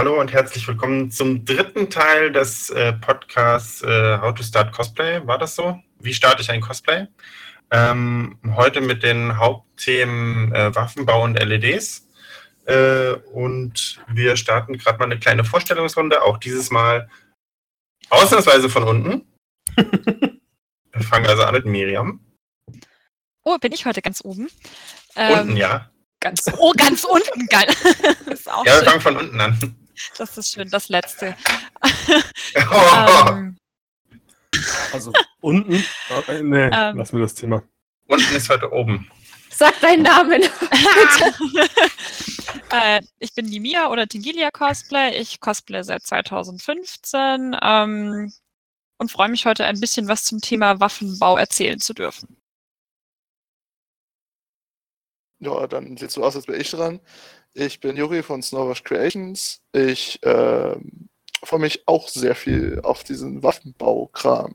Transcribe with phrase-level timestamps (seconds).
[0.00, 5.20] hallo und herzlich willkommen zum dritten Teil des äh, Podcasts äh, How to Start Cosplay.
[5.26, 5.78] War das so?
[5.98, 7.06] Wie starte ich ein Cosplay?
[7.70, 12.08] Ähm, heute mit den Hauptthemen äh, Waffenbau und LEDs.
[12.64, 17.10] Äh, und wir starten gerade mal eine kleine Vorstellungsrunde, auch dieses Mal
[18.08, 19.26] ausnahmsweise von unten.
[19.76, 22.24] wir fangen also an mit Miriam.
[23.42, 24.48] Oh, bin ich heute ganz oben?
[25.14, 25.90] unten, ja.
[26.20, 27.68] Ganz, oh, ganz unten, geil.
[28.64, 29.76] Ja, wir fangen von unten an.
[30.16, 31.36] Das ist schön, das letzte.
[32.70, 33.26] Oh.
[33.28, 33.56] ähm,
[34.92, 35.84] also unten?
[36.10, 37.62] Okay, nee, ähm, lassen wir das Thema.
[38.06, 39.10] Unten ist heute oben.
[39.50, 40.42] Sag deinen Namen.
[42.70, 45.18] äh, ich bin die Mia oder Tingilia Cosplay.
[45.18, 48.32] Ich cosplay seit 2015 ähm,
[48.98, 52.36] und freue mich heute ein bisschen was zum Thema Waffenbau erzählen zu dürfen.
[55.40, 57.00] Ja, dann sieht so aus, als wäre ich dran.
[57.54, 59.60] Ich bin Juri von Snowrush Creations.
[59.72, 60.76] Ich äh,
[61.42, 64.54] freue mich auch sehr viel auf diesen Waffenbaukram.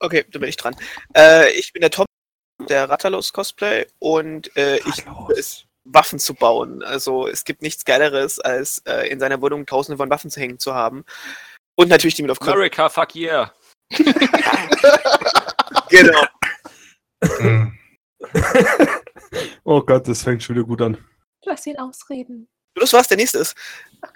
[0.00, 0.76] Okay, da bin ich dran.
[1.16, 2.04] Äh, ich bin der Tom,
[2.68, 6.82] der Rattalos Cosplay und äh, ich liebe es, Waffen zu bauen.
[6.82, 10.58] Also es gibt nichts Geileres, als äh, in seiner Wohnung tausende von Waffen zu hängen
[10.58, 11.04] zu haben.
[11.76, 13.52] Und natürlich die mit auf America, fuck yeah.
[15.88, 16.26] genau.
[19.64, 20.96] oh Gott, das fängt schon wieder gut an.
[21.44, 22.48] Lass ihn ausreden.
[22.76, 23.56] Los, was der nächste ist.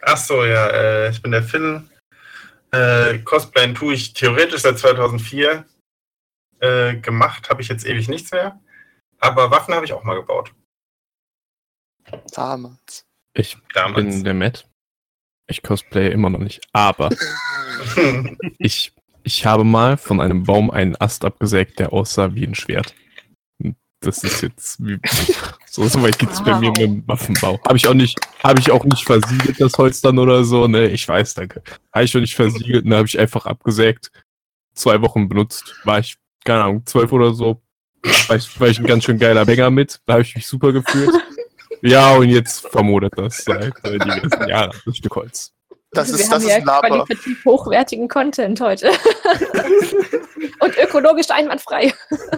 [0.03, 1.83] Ach so, ja, äh, ich bin der Phil.
[2.73, 5.65] Äh, Cosplayen tue ich theoretisch seit 2004.
[6.61, 8.61] Äh, gemacht habe ich jetzt ewig nichts mehr.
[9.21, 10.53] Aber Waffen habe ich auch mal gebaut.
[12.35, 13.07] Damals.
[13.35, 13.97] Ich Damals.
[13.97, 14.69] bin der Matt.
[15.47, 16.61] Ich cosplaye immer noch nicht.
[16.73, 17.11] Aber
[18.59, 22.95] ich ich habe mal von einem Baum einen Ast abgesägt, der aussah wie ein Schwert.
[24.01, 24.99] Das ist jetzt wie,
[25.67, 26.47] so, so weit geht's wow.
[26.47, 27.59] bei mir mit dem Waffenbau.
[27.67, 30.69] Habe ich auch nicht, habe ich auch nicht versiegelt, das Holz dann oder so.
[30.69, 31.63] Ne, ich weiß, danke.
[31.93, 34.13] Habe ich auch nicht versiegelt, ne, habe ich einfach abgesägt.
[34.75, 35.75] Zwei Wochen benutzt.
[35.85, 37.61] War ich, keine Ahnung, zwölf oder so.
[38.29, 40.01] War ich, war ich ein ganz schön geiler Bänger mit.
[40.07, 41.11] Da habe ich mich super gefühlt.
[41.83, 45.53] Ja, und jetzt vermodert das seit äh, die ganzen Jahre, das Stück Holz.
[45.93, 48.91] Das also ist, wir das haben ist ja qualitativ hochwertigen Content heute.
[50.61, 51.95] Und ökologisch einwandfrei.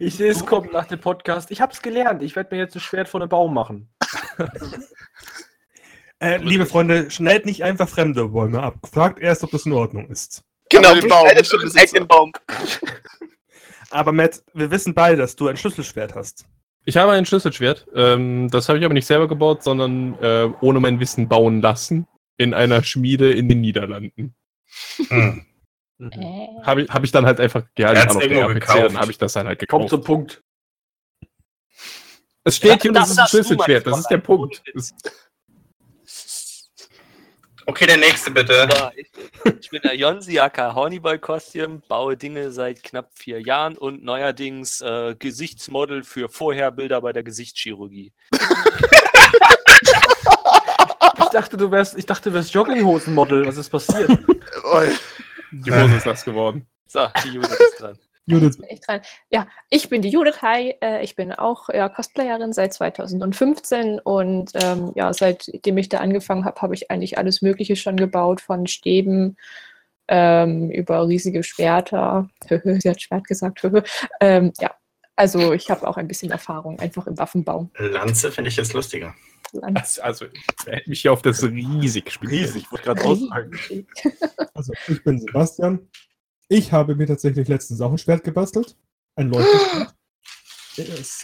[0.00, 1.50] Ich sehe es kommen nach dem Podcast.
[1.50, 2.22] Ich habe es gelernt.
[2.22, 3.88] Ich werde mir jetzt ein Schwert von einem Baum machen.
[6.20, 8.76] äh, liebe Freunde, schneidet nicht einfach fremde Bäume ab.
[8.90, 10.44] Fragt erst, ob das in Ordnung ist.
[10.70, 11.26] Genau, den Baum.
[11.26, 12.32] Den Baum.
[13.90, 16.46] Aber Matt, wir wissen beide, dass du ein Schlüsselschwert hast.
[16.84, 17.86] Ich habe ein Schlüsselschwert.
[17.94, 22.06] Ähm, das habe ich aber nicht selber gebaut, sondern äh, ohne mein Wissen bauen lassen
[22.36, 24.34] in einer Schmiede in den Niederlanden.
[25.08, 25.44] Hm.
[26.00, 26.48] Äh.
[26.62, 28.78] Habe ich, hab ich dann halt einfach, ja, er noch irgendwo gekauft.
[28.78, 29.80] dann habe ich das dann halt gekauft.
[29.80, 30.42] Kommt zum Punkt.
[32.44, 34.62] Es steht hier, das, das ist ein Schlüsselschwert, das ist der Punkt.
[37.66, 38.66] Okay, der nächste bitte.
[38.70, 39.10] Ja, ich,
[39.60, 44.80] ich, bin der Jonsi aka Hornyboy Costume, baue Dinge seit knapp vier Jahren und neuerdings
[44.80, 48.14] äh, Gesichtsmodel für Vorherbilder bei der Gesichtschirurgie.
[51.20, 53.46] Ich dachte, du wärst, ich dachte, du wärst Jogginghosenmodel.
[53.46, 54.18] Was ist passiert?
[55.50, 56.66] Die Hose ist nass geworden.
[56.86, 57.98] So, die Judith ist dran.
[58.26, 58.58] Judith.
[58.68, 59.00] Ich dran.
[59.30, 60.42] Ja, ich bin die Judith.
[60.42, 65.98] Hi, äh, ich bin auch ja, Cosplayerin seit 2015 und ähm, ja, seitdem ich da
[65.98, 69.36] angefangen habe, habe ich eigentlich alles Mögliche schon gebaut, von Stäben
[70.08, 72.28] ähm, über riesige Schwerter.
[72.48, 73.66] Sie hat Schwert gesagt.
[74.20, 74.74] ähm, ja,
[75.16, 77.70] also ich habe auch ein bisschen Erfahrung einfach im Waffenbau.
[77.78, 79.14] Lanze finde ich jetzt lustiger.
[79.62, 80.26] Also, also
[80.66, 82.32] hätte mich hier auf das riesig spielen.
[82.32, 83.58] Riesig, wollte gerade aussagen.
[84.54, 85.88] Also, ich bin Sebastian.
[86.48, 88.76] Ich habe mir tatsächlich letztens auch ein Schwert gebastelt.
[89.16, 89.94] Ein Leuchtschwert.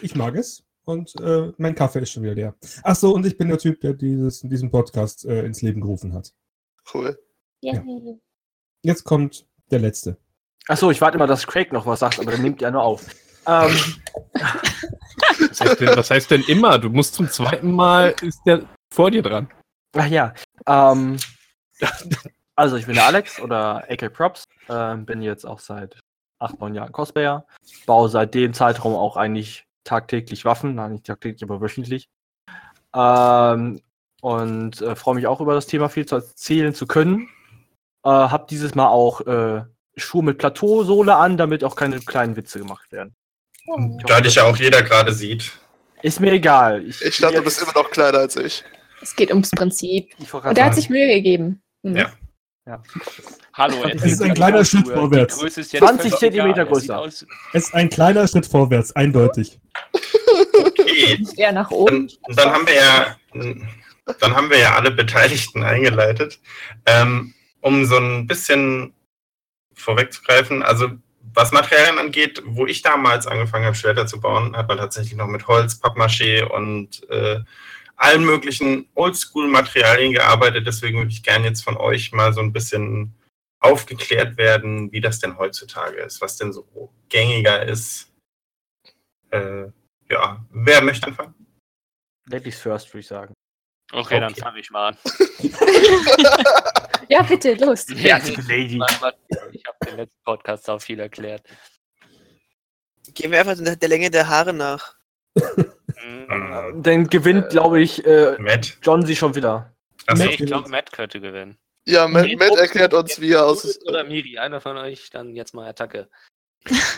[0.03, 0.65] Ich mag es.
[0.85, 2.55] Und äh, mein Kaffee ist schon wieder leer.
[2.83, 6.35] Achso, und ich bin der Typ, der dieses, diesen Podcast äh, ins Leben gerufen hat.
[6.93, 7.17] Cool.
[7.61, 7.83] Ja.
[8.83, 10.19] Jetzt kommt der letzte.
[10.69, 13.07] Achso, ich warte immer, dass Craig noch was sagt, aber der nimmt ja nur auf.
[13.47, 13.77] Ähm,
[15.61, 16.79] was, heißt denn, was heißt denn immer?
[16.79, 18.63] Du musst zum zweiten Mal, ist der
[18.93, 19.49] vor dir dran.
[19.97, 20.35] Ach ja.
[20.67, 21.17] Ähm,
[22.57, 24.45] also ich bin der Alex oder AK Props.
[24.69, 25.99] Ähm, bin jetzt auch seit
[26.39, 27.47] acht, neun Jahren Cosplayer.
[27.87, 30.75] Baue seit dem Zeitraum auch eigentlich tagtäglich Waffen.
[30.75, 32.09] Nein, nicht tagtäglich, aber wöchentlich.
[32.95, 33.81] Ähm,
[34.21, 37.29] und äh, freue mich auch über das Thema viel zu erzählen zu können.
[38.05, 39.65] Äh, hab dieses Mal auch äh,
[39.97, 43.15] Schuhe mit Plateausohle an, damit auch keine kleinen Witze gemacht werden.
[44.07, 45.53] Da dich ja auch jeder gerade sieht.
[46.03, 46.85] Ist mir egal.
[46.87, 48.63] Ich, ich dachte, du bist immer noch kleiner als ich.
[49.01, 50.11] Es geht ums Prinzip.
[50.19, 51.63] Und er hat sich Mühe gegeben.
[51.83, 51.97] Mhm.
[51.97, 52.13] Ja.
[52.67, 52.83] ja.
[53.55, 55.39] Hallo, es ist ein kleiner Schritt vorwärts.
[55.39, 57.05] 20 Zentimeter größer.
[57.05, 57.23] Es
[57.53, 59.59] ist ein kleiner Schritt vorwärts, eindeutig.
[59.93, 60.75] Okay.
[60.85, 61.27] Okay.
[61.37, 62.09] Eher nach oben.
[62.29, 63.17] Dann, dann haben wir ja,
[64.21, 66.39] dann haben wir ja alle Beteiligten eingeleitet.
[66.87, 68.93] Ähm, um so ein bisschen
[69.75, 70.91] vorwegzugreifen, also
[71.35, 75.27] was Materialien angeht, wo ich damals angefangen habe, Schwerter zu bauen, hat man tatsächlich noch
[75.27, 77.41] mit Holz, Pappmaché und äh,
[77.97, 80.67] allen möglichen Oldschool-Materialien gearbeitet.
[80.67, 83.15] Deswegen würde ich gerne jetzt von euch mal so ein bisschen
[83.61, 88.13] aufgeklärt werden, wie das denn heutzutage ist, was denn so gängiger ist.
[89.31, 89.67] Äh,
[90.11, 91.35] ja, wer möchte anfangen?
[92.29, 93.35] Ladies first, würde ich sagen.
[93.93, 94.21] Okay, Okay.
[94.21, 94.99] dann fange ich mal an.
[97.09, 97.87] Ja, bitte, los.
[97.89, 98.81] Ja, die Lady.
[99.87, 101.43] Den letzten Podcast auch viel erklärt.
[103.13, 104.95] Gehen wir einfach der, Länge der Haare nach.
[105.35, 106.83] Mhm.
[106.83, 108.79] Dann gewinnt, glaube ich, äh, Matt?
[108.83, 109.75] John sie schon wieder.
[110.15, 111.59] Nee, ich glaube, Matt könnte gewinnen.
[111.87, 113.79] Ja, Matt, Nee, Matt erklärt uns, wie er aus.
[113.87, 116.09] Oder Miri, einer von euch, dann jetzt mal Attacke.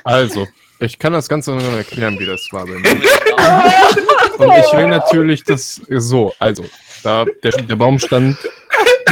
[0.05, 0.47] Also,
[0.79, 2.91] ich kann das Ganze noch erklären, wie das war bei mir.
[4.39, 6.65] Und ich will natürlich das so, also,
[7.03, 8.39] da der, der Baum stand.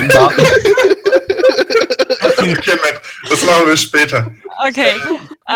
[0.09, 0.31] Da,
[2.53, 4.31] okay, Matt, das machen wir später.
[4.69, 4.93] Okay.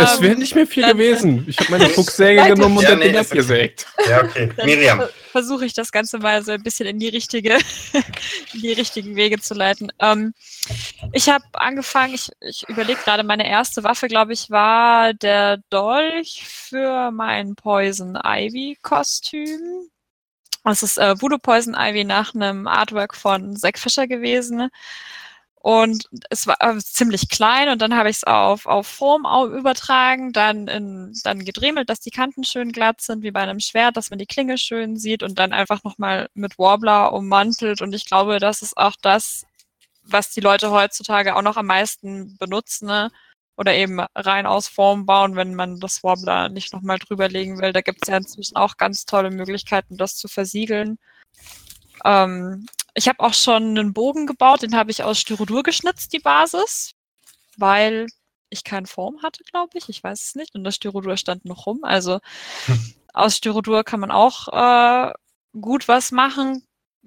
[0.01, 1.45] es ähm, wäre nicht mehr viel dann- gewesen.
[1.49, 3.27] Ich habe meine Fuchssäge genommen und Ja, hab den nee, okay.
[3.29, 3.87] abgesägt.
[4.09, 4.51] Ja, okay.
[4.57, 4.99] Dann Miriam.
[4.99, 7.55] ver- versuche ich das Ganze mal so ein bisschen in die richtige,
[8.55, 9.93] in die richtigen Wege zu leiten.
[10.01, 10.35] Ähm,
[11.13, 16.45] ich habe angefangen, ich, ich überlege gerade, meine erste Waffe, glaube ich, war der Dolch
[16.47, 19.89] für mein Poison Ivy Kostüm.
[20.65, 24.69] Das ist äh, Voodoo Poison Ivy nach einem Artwork von Zack Fischer gewesen.
[25.61, 29.49] Und es war äh, ziemlich klein und dann habe ich es auf, auf Foam au-
[29.49, 33.97] übertragen, dann, in, dann gedremelt, dass die Kanten schön glatt sind, wie bei einem Schwert,
[33.97, 37.83] dass man die Klinge schön sieht und dann einfach nochmal mit Warbler ummantelt.
[37.83, 39.45] Und ich glaube, das ist auch das,
[40.05, 43.11] was die Leute heutzutage auch noch am meisten benutzen, ne?
[43.57, 47.73] oder eben rein aus Form bauen, wenn man das Warbler nicht nochmal drüberlegen will.
[47.73, 50.99] Da gibt es ja inzwischen auch ganz tolle Möglichkeiten, das zu versiegeln.
[52.05, 52.67] Ähm,
[52.99, 56.93] ich habe auch schon einen Bogen gebaut, den habe ich aus Styrodur geschnitzt, die Basis,
[57.57, 58.07] weil
[58.51, 59.89] ich keine Form hatte, glaube ich.
[59.89, 60.55] Ich weiß es nicht.
[60.55, 61.85] Und das Styrodur stand noch rum.
[61.85, 62.19] Also
[63.15, 65.13] aus Styrodur kann man auch äh,
[65.61, 66.65] gut was machen.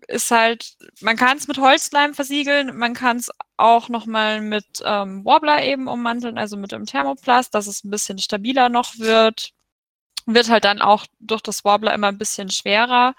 [0.08, 5.24] Ist halt, man kann es mit Holzleim versiegeln, man kann es auch nochmal mit ähm,
[5.26, 9.52] Warbler eben ummanteln, also mit dem Thermoplast, dass es ein bisschen stabiler noch wird.
[10.26, 13.14] Wird halt dann auch durch das Warbler immer ein bisschen schwerer.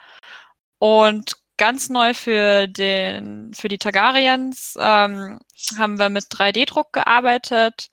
[0.79, 5.39] Und ganz neu für den, für die Targaryens ähm,
[5.79, 7.89] haben wir mit 3D-Druck gearbeitet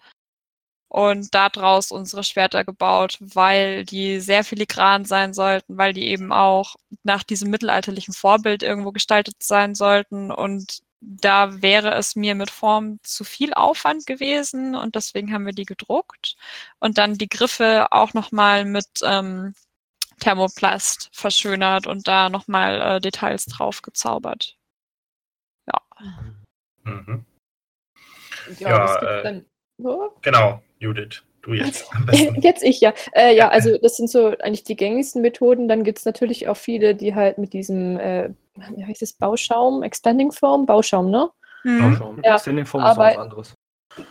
[0.88, 6.77] und daraus unsere Schwerter gebaut, weil die sehr filigran sein sollten, weil die eben auch
[7.04, 10.31] nach diesem mittelalterlichen Vorbild irgendwo gestaltet sein sollten.
[10.31, 15.54] Und da wäre es mir mit Form zu viel Aufwand gewesen und deswegen haben wir
[15.54, 16.38] die gedruckt
[16.80, 19.54] und dann die Griffe auch nochmal mit ähm,
[20.19, 24.56] Thermoplast verschönert und da nochmal äh, Details drauf gezaubert.
[26.83, 27.25] Mhm.
[28.60, 29.45] Ja, Ja, das gibt äh, dann.
[29.83, 30.10] Oh.
[30.21, 31.90] Genau, Judith, du jetzt.
[32.42, 32.94] Jetzt ich, ja.
[33.14, 35.68] Äh, ja, also das sind so eigentlich die gängigsten Methoden.
[35.68, 38.30] Dann gibt es natürlich auch viele, die halt mit diesem, äh,
[38.76, 41.30] wie heißt das, Bauschaum, Expanding Foam, Bauschaum, ne?
[41.64, 41.95] Mhm.
[41.97, 42.21] Schon.
[42.23, 43.54] Ja, Standing Form ist aber- was anderes.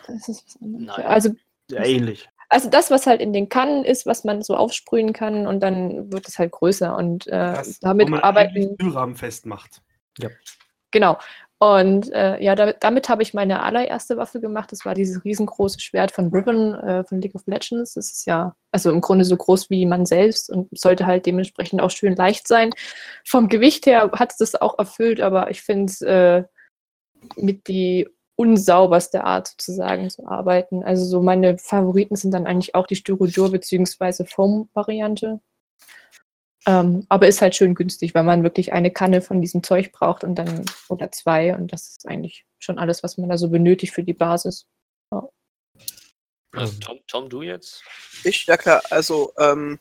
[0.07, 0.87] Das ist was anderes.
[0.97, 1.07] Nein.
[1.07, 1.31] Also,
[1.71, 2.29] Ja, ähnlich.
[2.49, 6.11] Also das, was halt in den Kannen ist, was man so aufsprühen kann und dann
[6.13, 8.77] wird es halt größer und äh, Das, damit wo man arbeiten.
[8.79, 9.83] Türrahmen festmacht.
[10.91, 11.19] Genau.
[11.61, 14.71] Und äh, ja, da, damit habe ich meine allererste Waffe gemacht.
[14.71, 17.95] Das war dieses riesengroße Schwert von Riven äh, von League of Legends.
[17.95, 21.83] Das ist ja, also im Grunde so groß wie man selbst und sollte halt dementsprechend
[21.83, 22.71] auch schön leicht sein.
[23.27, 26.45] Vom Gewicht her hat es das auch erfüllt, aber ich finde es äh,
[27.37, 30.85] mit die unsauberste Art sozusagen zu arbeiten.
[30.85, 34.25] Also so meine Favoriten sind dann eigentlich auch die Styrodur- bzw.
[34.25, 35.41] Foam-Variante.
[36.67, 40.23] Ähm, aber ist halt schön günstig, weil man wirklich eine Kanne von diesem Zeug braucht
[40.23, 43.93] und dann oder zwei und das ist eigentlich schon alles, was man da so benötigt
[43.93, 44.67] für die Basis.
[46.53, 47.83] Also, Tom, Tom, du jetzt?
[48.25, 49.79] Ich, ja klar, also ähm,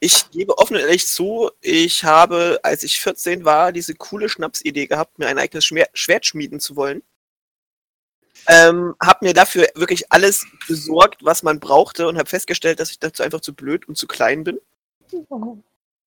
[0.00, 4.86] ich gebe offen und ehrlich zu, ich habe, als ich 14 war, diese coole Schnapsidee
[4.86, 7.02] gehabt, mir ein eigenes Schmer Schwert schmieden zu wollen.
[8.48, 12.98] Ähm, habe mir dafür wirklich alles besorgt, was man brauchte und habe festgestellt, dass ich
[12.98, 14.58] dazu einfach zu blöd und zu klein bin.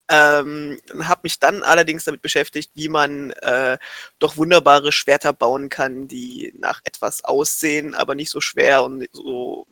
[0.09, 3.77] Ähm, habe mich dann allerdings damit beschäftigt, wie man äh,
[4.19, 9.67] doch wunderbare Schwerter bauen kann, die nach etwas aussehen, aber nicht so schwer und so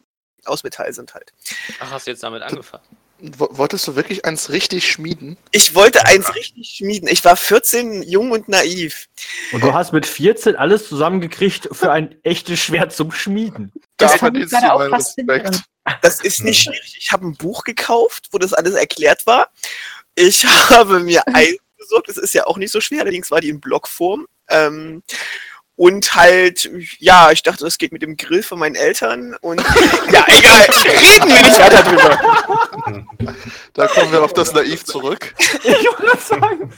[0.45, 1.33] aus Metall sind halt.
[1.79, 2.85] Ach, hast du jetzt damit angefangen?
[3.21, 5.37] Wo- Wolltest du wirklich eins richtig schmieden?
[5.51, 7.07] Ich wollte eins richtig schmieden.
[7.09, 9.07] Ich war 14, jung und naiv.
[9.51, 13.71] Und du hast mit 14 alles zusammengekriegt für ein echtes Schwert zum Schmieden.
[13.97, 14.93] Da Das fand ich verdienst du gerade auch meinen.
[14.93, 15.61] Respekt.
[16.01, 16.95] Das ist nicht schwierig.
[16.99, 19.49] Ich habe ein Buch gekauft, wo das alles erklärt war.
[20.15, 23.49] Ich habe mir ein besorgt, das ist ja auch nicht so schwer, allerdings war die
[23.49, 24.27] in Blockform.
[24.49, 25.01] Ähm,
[25.79, 26.69] und halt,
[26.99, 29.61] ja, ich dachte, das geht mit dem Grill von meinen Eltern und
[30.11, 33.35] ja, egal, reden wir nicht weiter drüber.
[33.73, 35.33] Da kommen wir auf das Naiv zurück.
[35.63, 36.73] Ich wollte sagen.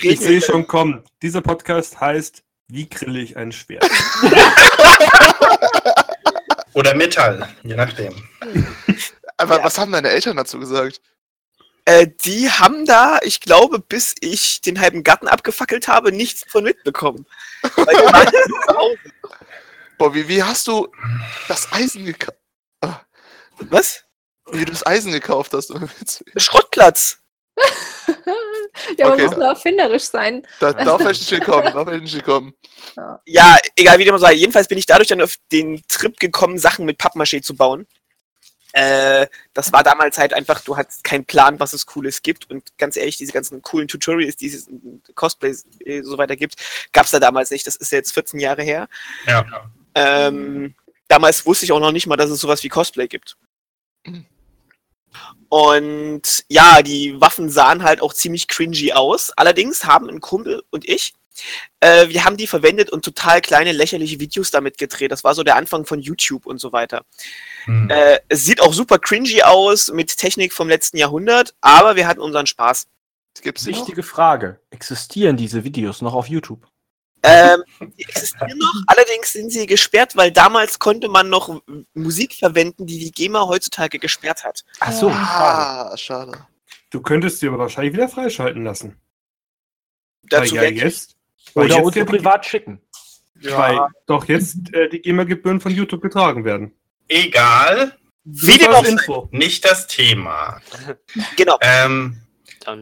[0.00, 1.02] Ich sehe schon kommen.
[1.20, 3.84] Dieser Podcast heißt Wie grill ich ein Schwert?
[6.72, 8.14] Oder Metall, je nachdem.
[9.36, 9.64] Aber Ja.
[9.64, 11.00] was haben deine Eltern dazu gesagt?
[11.86, 16.64] Äh, die haben da, ich glaube, bis ich den halben Garten abgefackelt habe, nichts von
[16.64, 17.26] mitbekommen.
[17.62, 18.26] Weil die waren
[18.66, 18.98] zu Hause.
[19.96, 20.88] Boah, wie, wie hast du
[21.48, 22.36] das Eisen gekauft?
[23.70, 24.04] Was?
[24.50, 25.72] Wie du das Eisen gekauft hast?
[26.36, 27.18] Schrottplatz.
[28.98, 29.26] ja, man Okay.
[29.26, 30.46] muss nur erfinderisch sein.
[30.60, 32.52] Da, darauf hätte ich nicht gekommen, darauf hätte ich nicht gekommen.
[33.24, 34.34] Ja, egal wie dem auch sei.
[34.34, 37.86] Jedenfalls bin ich dadurch dann auf den Trip gekommen, Sachen mit Pappmaché zu bauen.
[38.76, 42.50] Äh, das war damals halt einfach, du hattest keinen Plan, was es Cooles gibt.
[42.50, 45.56] Und ganz ehrlich, diese ganzen coolen Tutorials, die es in Cosplay
[45.86, 46.56] äh, so weiter gibt,
[46.92, 47.66] gab es da damals nicht.
[47.66, 48.86] Das ist jetzt 14 Jahre her.
[49.26, 49.46] Ja.
[49.94, 50.74] Ähm,
[51.08, 53.38] damals wusste ich auch noch nicht mal, dass es sowas wie Cosplay gibt.
[55.48, 59.30] Und ja, die Waffen sahen halt auch ziemlich cringy aus.
[59.30, 61.14] Allerdings haben ein Kumpel und ich,
[61.80, 65.12] äh, wir haben die verwendet und total kleine lächerliche Videos damit gedreht.
[65.12, 67.04] Das war so der Anfang von YouTube und so weiter.
[67.64, 67.90] Hm.
[67.90, 72.20] Äh, es sieht auch super cringy aus mit Technik vom letzten Jahrhundert, aber wir hatten
[72.20, 72.86] unseren Spaß.
[73.42, 73.78] Gibt's die noch?
[73.78, 74.60] Wichtige Frage.
[74.70, 76.66] Existieren diese Videos noch auf YouTube?
[77.22, 81.60] Ähm, die existieren noch, allerdings sind sie gesperrt, weil damals konnte man noch
[81.94, 84.64] Musik verwenden, die die GEMA heutzutage gesperrt hat.
[84.78, 85.92] Ach so, schade.
[85.92, 86.46] Ah, schade.
[86.90, 89.00] Du könntest sie aber wahrscheinlich wieder freischalten lassen.
[90.22, 91.15] Dazu ja jetzt,
[91.54, 92.80] weil Oder uns ja privat schicken.
[93.42, 96.72] Weil doch jetzt äh, die GEMA-Gebühren von YouTube getragen werden.
[97.08, 98.92] Egal, Wie dem auch als sei.
[98.94, 99.28] Info.
[99.30, 100.60] nicht das Thema.
[101.36, 101.58] Genau.
[101.60, 102.20] Ähm,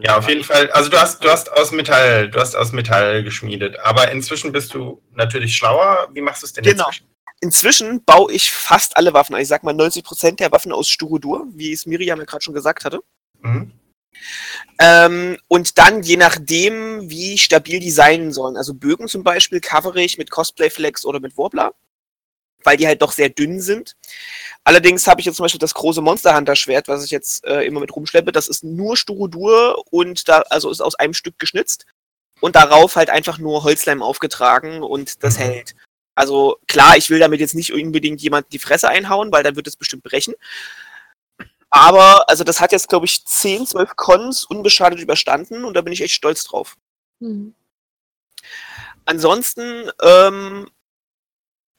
[0.02, 0.71] ja, auf jeden Fall.
[0.71, 3.78] Also du hast, du hast aus Metall, du hast aus Metall geschmiedet.
[3.80, 6.09] Aber inzwischen bist du natürlich schlauer.
[6.12, 6.87] Wie machst du es denn Genau.
[6.90, 7.02] jetzt?
[7.40, 9.35] Inzwischen baue ich fast alle Waffen.
[9.35, 12.54] Also Ich sag mal 90% der Waffen aus Styrodur, wie es Miriam ja gerade schon
[12.54, 13.00] gesagt hatte.
[13.42, 13.73] Mhm.
[14.78, 18.56] Ähm, und dann, je nachdem, wie stabil die sein sollen.
[18.56, 21.75] Also Bögen zum Beispiel covere ich mit Cosplay Flex oder mit Warbler,
[22.64, 23.97] weil die halt doch sehr dünn sind.
[24.64, 27.62] Allerdings habe ich jetzt zum Beispiel das große Monster Hunter Schwert, was ich jetzt äh,
[27.64, 28.33] immer mit rumschleppe.
[28.33, 31.87] Das ist nur Styrodur und da, also ist aus einem Stück geschnitzt
[32.40, 35.42] und darauf halt einfach nur Holzleim aufgetragen und das Mhm.
[35.42, 35.75] hält.
[36.16, 39.66] Also klar, ich will damit jetzt nicht unbedingt jemand die Fresse einhauen, weil dann wird
[39.66, 40.35] es bestimmt brechen.
[41.76, 45.93] Aber, also das hat jetzt, glaube ich, 10, 12 Cons unbeschadet überstanden und da bin
[45.93, 46.76] ich echt stolz drauf.
[47.21, 47.52] Hm.
[49.07, 50.71] Ansonsten, ähm,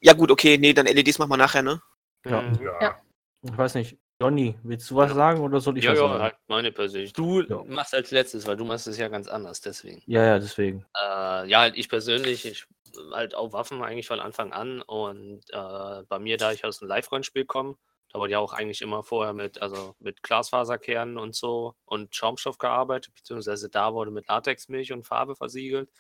[0.01, 1.81] ja gut, okay, nee, dann LEDs machen wir nachher, ne?
[2.25, 2.41] Ja.
[2.41, 2.59] Mhm.
[2.81, 3.01] Ja.
[3.41, 3.97] Ich weiß nicht.
[4.19, 6.23] Johnny, willst du was sagen oder soll ich Ja, was ja, sagen?
[6.23, 7.13] halt meine persönlich.
[7.13, 7.63] Du Ja.
[7.65, 10.01] machst als letztes, weil du machst es ja ganz anders, deswegen.
[10.07, 10.85] Ja, ja, deswegen.
[10.97, 12.65] Äh, ja, halt ich persönlich, ich
[13.13, 16.89] halt auch Waffen eigentlich von Anfang an und äh, bei mir, da ich aus dem
[16.89, 17.77] Live-Rollenspiel komme,
[18.15, 22.57] da wurde ja auch eigentlich immer vorher mit, also mit Glasfaserkernen und so und Schaumstoff
[22.57, 25.91] gearbeitet, beziehungsweise da wurde mit Latexmilch und Farbe versiegelt.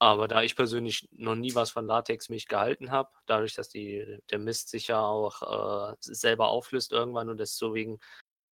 [0.00, 4.38] Aber da ich persönlich noch nie was von Latexmilch gehalten habe, dadurch, dass die, der
[4.38, 7.98] Mist sich ja auch äh, selber auflöst irgendwann und deswegen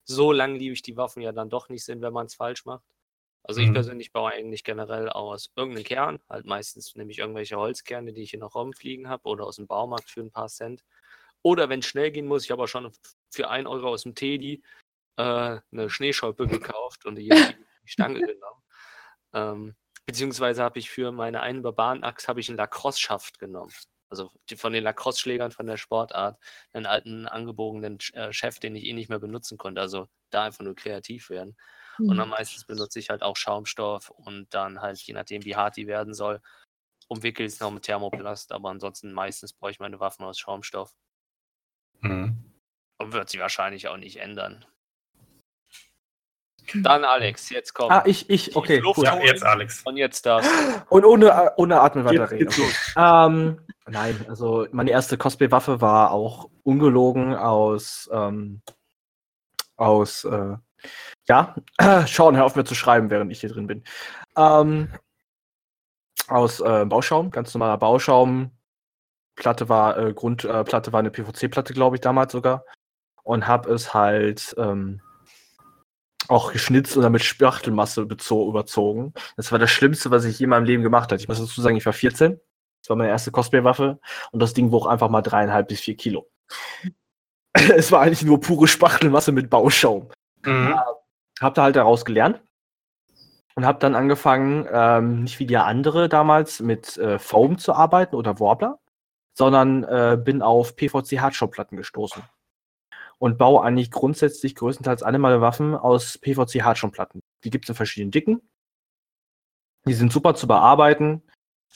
[0.04, 2.84] so langlebig die Waffen ja dann doch nicht sind, wenn man es falsch macht.
[3.44, 3.72] Also ich Mhm.
[3.72, 8.40] persönlich baue eigentlich generell aus irgendeinem Kern, halt meistens nämlich irgendwelche Holzkerne, die ich in
[8.40, 10.84] noch rumfliegen habe oder aus dem Baumarkt für ein paar Cent.
[11.42, 12.92] Oder wenn es schnell gehen muss, ich habe auch schon
[13.30, 14.62] für 1 Euro aus dem Teddy
[15.16, 18.62] äh, eine Schneescholpe gekauft und die, die Stange genommen.
[19.32, 19.76] Ähm,
[20.06, 23.72] beziehungsweise habe ich für meine einen Barbaren-Axt habe ich einen Lacrosse-Schaft genommen.
[24.08, 26.38] Also von den Lacrosse-Schlägern von der Sportart,
[26.72, 29.80] einen alten angebogenen äh, Chef, den ich eh nicht mehr benutzen konnte.
[29.80, 31.56] Also da einfach nur kreativ werden.
[31.98, 32.18] Und Hm.
[32.18, 35.86] dann meistens benutze ich halt auch Schaumstoff und dann halt, je nachdem, wie hart die
[35.86, 36.40] werden soll,
[37.08, 38.52] umwickle ich es noch mit Thermoplast.
[38.52, 40.94] Aber ansonsten meistens brauche ich meine Waffen aus Schaumstoff.
[42.00, 42.36] Mhm.
[42.98, 44.64] Und wird sie wahrscheinlich auch nicht ändern.
[46.74, 47.92] Dann Alex, jetzt kommt.
[47.92, 48.82] Ah, ich, ich, okay.
[48.84, 49.04] Cool.
[49.04, 49.82] Ja, jetzt Alex.
[49.84, 50.82] Und jetzt darfst du.
[50.96, 52.48] Und ohne, ohne Atmen Jetzt weiterreden.
[52.48, 52.70] Okay.
[52.96, 58.62] Ähm, nein, also meine erste Cosplay-Waffe war auch ungelogen aus, ähm,
[59.76, 60.56] aus, äh,
[61.28, 61.54] ja,
[62.06, 63.84] Sean, hör auf mir zu schreiben, während ich hier drin bin.
[64.36, 64.92] Ähm,
[66.28, 68.50] aus äh, Bauschaum, ganz normaler Bauschaum.
[69.36, 72.64] Platte war, äh, Grundplatte äh, war eine PVC-Platte, glaube ich, damals sogar.
[73.22, 75.00] Und habe es halt ähm,
[76.28, 79.12] auch geschnitzt und dann mit Spachtelmasse überzogen.
[79.36, 81.20] Das war das Schlimmste, was ich je in meinem Leben gemacht habe.
[81.20, 82.40] Ich muss dazu sagen, ich war 14.
[82.82, 83.98] Das war meine erste Cosplay-Waffe
[84.32, 86.28] und das Ding wog einfach mal dreieinhalb bis vier Kilo.
[87.52, 90.08] es war eigentlich nur pure Spachtelmasse mit Bauschaum.
[90.44, 90.74] Mhm.
[91.40, 92.40] Hab da halt daraus gelernt
[93.56, 98.14] und habe dann angefangen, ähm, nicht wie die andere damals mit äh, Foam zu arbeiten
[98.14, 98.78] oder Warbler,
[99.36, 102.22] sondern äh, bin auf PVC Hardshop-Platten gestoßen
[103.18, 107.20] und baue eigentlich grundsätzlich größtenteils alle meine Waffen aus PVC Hardshop-Platten.
[107.44, 108.40] Die gibt es in verschiedenen Dicken.
[109.86, 111.22] Die sind super zu bearbeiten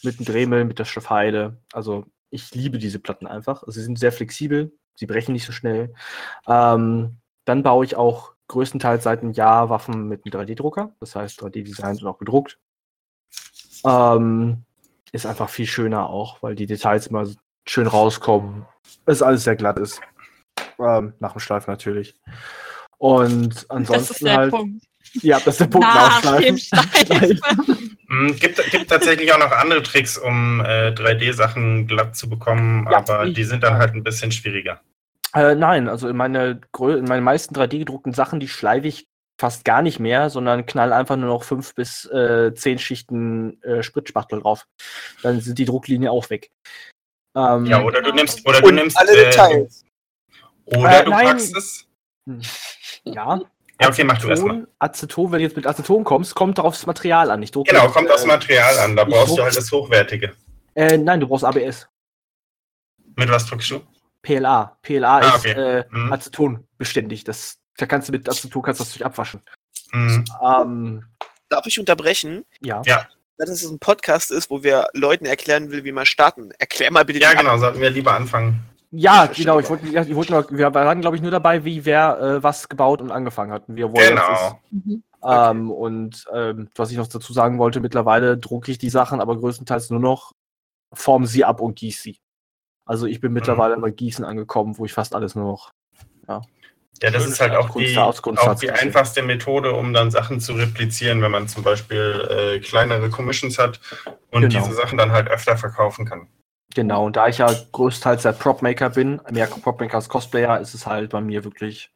[0.03, 1.59] mit dem Dremel, mit der Schafheide.
[1.73, 3.63] Also ich liebe diese Platten einfach.
[3.63, 5.95] Also sie sind sehr flexibel, sie brechen nicht so schnell.
[6.47, 10.95] Ähm, dann baue ich auch größtenteils seit einem Jahr Waffen mit einem 3D-Drucker.
[10.99, 12.59] Das heißt 3D-Designs und auch gedruckt.
[13.85, 14.65] Ähm,
[15.13, 17.27] ist einfach viel schöner auch, weil die Details immer
[17.71, 18.67] schön rauskommen.
[19.07, 20.01] Es alles sehr glatt ist.
[20.79, 22.15] Ähm, nach dem Schleifen natürlich.
[22.99, 24.51] Und ansonsten das ist der halt.
[24.51, 24.85] Punkt.
[25.23, 27.41] Ja, das ist der Punkt Nach dem Schleifen.
[28.09, 32.99] Mhm, gibt, gibt tatsächlich auch noch andere Tricks, um äh, 3D-Sachen glatt zu bekommen, Ja,
[32.99, 34.81] aber ich- die sind dann halt ein bisschen schwieriger.
[35.33, 39.07] Äh, nein, also in, meine, in meinen meisten 3D-gedruckten Sachen, die schleife ich
[39.41, 43.83] fast gar nicht mehr, sondern knall einfach nur noch fünf bis äh, zehn Schichten äh,
[43.85, 44.67] Spritspachtel drauf.
[45.23, 46.51] Dann sind die Drucklinien auch weg.
[47.37, 48.99] Ähm, Ja, oder du nimmst, oder du Und nimmst.
[48.99, 49.85] alle äh, Details.
[50.67, 51.27] Oder Äh, du nein.
[51.27, 51.87] packst es.
[53.05, 53.41] ja.
[53.83, 54.57] Ja, okay, mach du erstmal.
[54.57, 57.43] Aceton, Aceton, wenn du jetzt mit Aceton kommst, kommt darauf das Material an.
[57.43, 58.95] Ich drucke Genau, jetzt, kommt aufs äh, Material an.
[58.95, 60.35] Da brauchst du druck- halt das Hochwertige.
[60.75, 61.89] Äh, nein, du brauchst ABS.
[63.17, 63.81] Mit was drückst du?
[64.23, 64.77] PLA.
[64.83, 65.53] PLA Ah, ist okay.
[65.79, 66.13] äh, Mhm.
[66.13, 67.25] Aceton beständig.
[67.25, 69.41] Das, da kannst du mit Aceton kannst du das durch abwaschen.
[69.93, 70.25] Mhm.
[70.43, 71.05] Ähm,
[71.49, 72.45] Darf ich unterbrechen?
[72.61, 72.83] ja.
[72.85, 73.09] Ja.
[73.41, 76.51] Dass es ein Podcast ist, wo wir Leuten erklären will, wie man starten.
[76.59, 78.63] Erklär mal bitte Ja, genau, sollten wir lieber anfangen.
[78.91, 79.61] Ja, verstehe genau.
[79.61, 82.69] Ich wollte, ich wollte nur, wir waren, glaube ich, nur dabei, wie wer äh, was
[82.69, 83.69] gebaut und angefangen hat.
[83.69, 84.19] Und wie wo jetzt ist.
[84.19, 84.61] Genau.
[84.71, 85.03] Mhm.
[85.23, 89.37] Ähm, und ähm, was ich noch dazu sagen wollte, mittlerweile drucke ich die Sachen aber
[89.39, 90.33] größtenteils nur noch,
[90.93, 92.19] form sie ab und gieße sie.
[92.85, 95.73] Also ich bin mittlerweile bei Gießen angekommen, wo ich fast alles nur noch.
[96.27, 96.43] Ja,
[97.01, 101.23] das Schön ist halt auch die, auch die einfachste Methode, um dann Sachen zu replizieren,
[101.23, 103.81] wenn man zum Beispiel äh, kleinere Commissions hat
[104.31, 104.63] und Genau.
[104.63, 106.29] diese Sachen dann halt öfter verkaufen kann.
[106.75, 110.87] Genau, und da ich ja größtenteils der Prop-Maker bin, mehr Prop-Maker als Cosplayer, ist es
[110.87, 111.91] halt bei mir wirklich,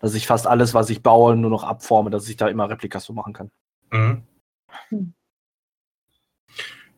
[0.00, 3.04] dass ich fast alles, was ich baue, nur noch abforme, dass ich da immer Replikas
[3.04, 3.50] so machen kann.
[3.90, 4.22] Mhm.
[4.88, 5.14] Hm.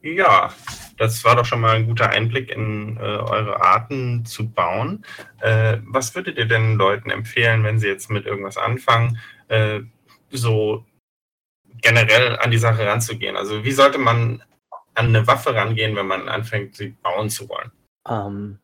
[0.03, 0.53] Ja,
[0.99, 5.05] das war doch schon mal ein guter Einblick in äh, eure Arten zu bauen.
[5.41, 9.81] Äh, was würdet ihr denn Leuten empfehlen, wenn sie jetzt mit irgendwas anfangen, äh,
[10.31, 10.85] so
[11.81, 13.37] generell an die Sache ranzugehen?
[13.37, 14.43] Also wie sollte man
[14.95, 17.71] an eine Waffe rangehen, wenn man anfängt, sie bauen zu wollen?
[18.09, 18.59] Ähm,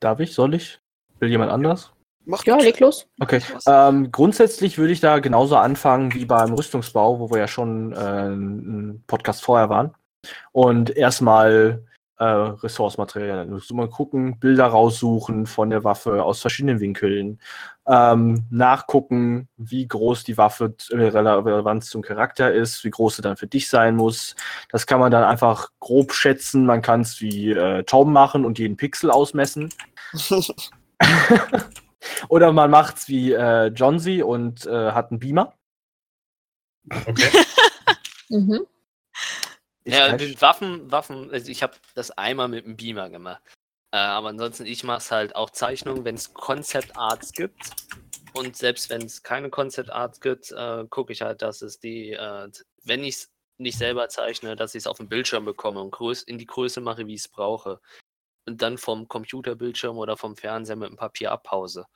[0.00, 0.34] darf ich?
[0.34, 0.78] Soll ich?
[1.20, 1.92] Will jemand anders?
[2.26, 3.06] Mach Ja, leg los.
[3.20, 3.40] Okay.
[3.66, 7.96] Ähm, grundsätzlich würde ich da genauso anfangen wie beim Rüstungsbau, wo wir ja schon äh,
[7.96, 9.94] einen Podcast vorher waren.
[10.52, 11.84] Und erstmal
[12.18, 13.52] äh, Ressourcematerialien.
[13.52, 17.40] Also mal gucken, Bilder raussuchen von der Waffe aus verschiedenen Winkeln.
[17.86, 23.36] Ähm, nachgucken, wie groß die Waffe in Relevanz zum Charakter ist, wie groß sie dann
[23.36, 24.34] für dich sein muss.
[24.70, 26.66] Das kann man dann einfach grob schätzen.
[26.66, 29.72] Man kann es wie äh, Tom machen und jeden Pixel ausmessen.
[32.28, 35.54] Oder man macht's wie äh, Johnsy und äh, hat einen Beamer.
[36.90, 37.30] Okay.
[38.28, 38.66] Mhm.
[39.86, 43.42] Ja, mit Waffen, Waffen, also ich habe das einmal mit dem Beamer gemacht.
[43.92, 47.70] Äh, aber ansonsten, ich mache es halt auch Zeichnungen, wenn es Concept Arts gibt.
[48.32, 52.12] Und selbst wenn es keine Concept Arts gibt, äh, gucke ich halt, dass es die,
[52.12, 52.50] äh,
[52.84, 56.22] wenn ich es nicht selber zeichne, dass ich es auf dem Bildschirm bekomme und größ
[56.24, 57.80] in die Größe mache, wie ich es brauche.
[58.46, 61.86] Und dann vom Computerbildschirm oder vom Fernseher mit dem Papier abpause.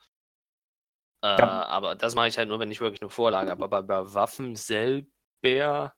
[1.23, 1.65] Äh, Ja.
[1.65, 3.63] Aber das mache ich halt nur, wenn ich wirklich eine Vorlage habe.
[3.63, 5.93] Aber bei Waffen selber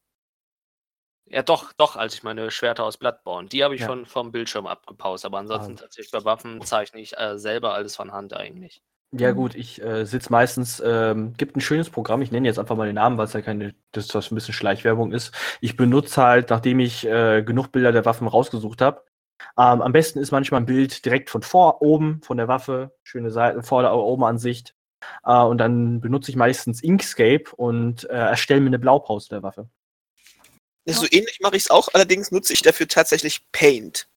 [1.26, 3.48] ja, doch, doch, als ich meine Schwerter aus Bloodborne.
[3.50, 3.88] Die habe ich Ja.
[3.88, 5.76] von vom Bildschirm abgepaust, aber ansonsten Ah.
[5.76, 8.82] tatsächlich bei Waffen zeichne ich äh, selber alles von Hand eigentlich.
[9.16, 12.76] Ja, gut, ich äh, sitze meistens, ähm, gibt ein schönes Programm, ich nenne jetzt einfach
[12.76, 15.32] mal den Namen, weil es ja keine, das das ein bisschen Schleichwerbung ist.
[15.62, 19.04] Ich benutze halt, nachdem ich äh, genug Bilder der Waffen rausgesucht habe.
[19.58, 23.30] Ähm, am besten ist manchmal ein Bild direkt von vor oben, von der Waffe, schöne
[23.30, 24.76] Seiten, vor der oben Ansicht.
[25.26, 29.70] Äh, und dann benutze ich meistens Inkscape und äh, erstelle mir eine Blaupause der Waffe.
[30.86, 34.08] So ähnlich mache ich es auch, allerdings nutze ich dafür tatsächlich Paint.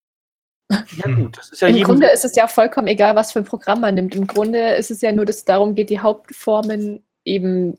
[0.69, 1.85] Ja, gut, das ist ja Im.
[1.85, 4.17] Grunde ist es ja vollkommen egal, was für ein Programm man nimmt.
[4.17, 7.77] Im Grunde ist es ja nur, dass es darum geht, die Hauptformen eben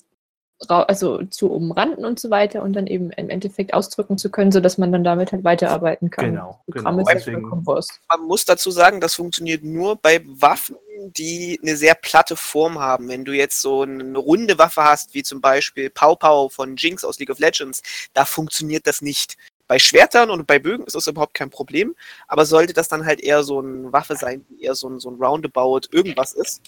[0.67, 4.78] also zu umranden und so weiter und dann eben im Endeffekt ausdrücken zu können, sodass
[4.78, 6.32] man dann damit halt weiterarbeiten kann.
[6.32, 7.10] Genau, Programm genau.
[7.13, 7.63] Deswegen-.
[7.63, 10.78] Man muss dazu sagen, das funktioniert nur bei Waffen,
[11.15, 13.08] die eine sehr platte Form haben.
[13.08, 17.04] Wenn du jetzt so eine runde Waffe hast, wie zum Beispiel Pau Pau von Jinx
[17.04, 19.38] aus League of Legends, da funktioniert das nicht.
[19.67, 21.96] Bei Schwertern und bei Bögen ist das überhaupt kein Problem,
[22.28, 25.12] aber sollte das dann halt eher so eine Waffe sein, die eher so ein, so
[25.12, 26.62] ein Roundabout irgendwas ist,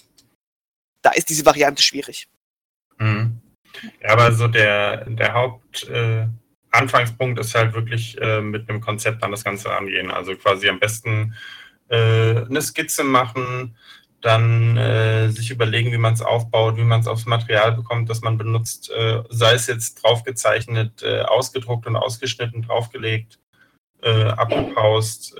[1.02, 2.28] da ist diese Variante schwierig.
[4.02, 6.26] Ja, aber so der, der Haupt äh,
[7.38, 10.10] ist halt wirklich äh, mit einem Konzept an das Ganze angehen.
[10.10, 11.34] Also quasi am besten
[11.88, 13.76] äh, eine Skizze machen,
[14.20, 18.20] dann äh, sich überlegen, wie man es aufbaut, wie man es aufs Material bekommt, das
[18.20, 23.38] man benutzt, äh, sei es jetzt draufgezeichnet, äh, ausgedruckt und ausgeschnitten, draufgelegt,
[24.02, 25.36] äh, abgepaust.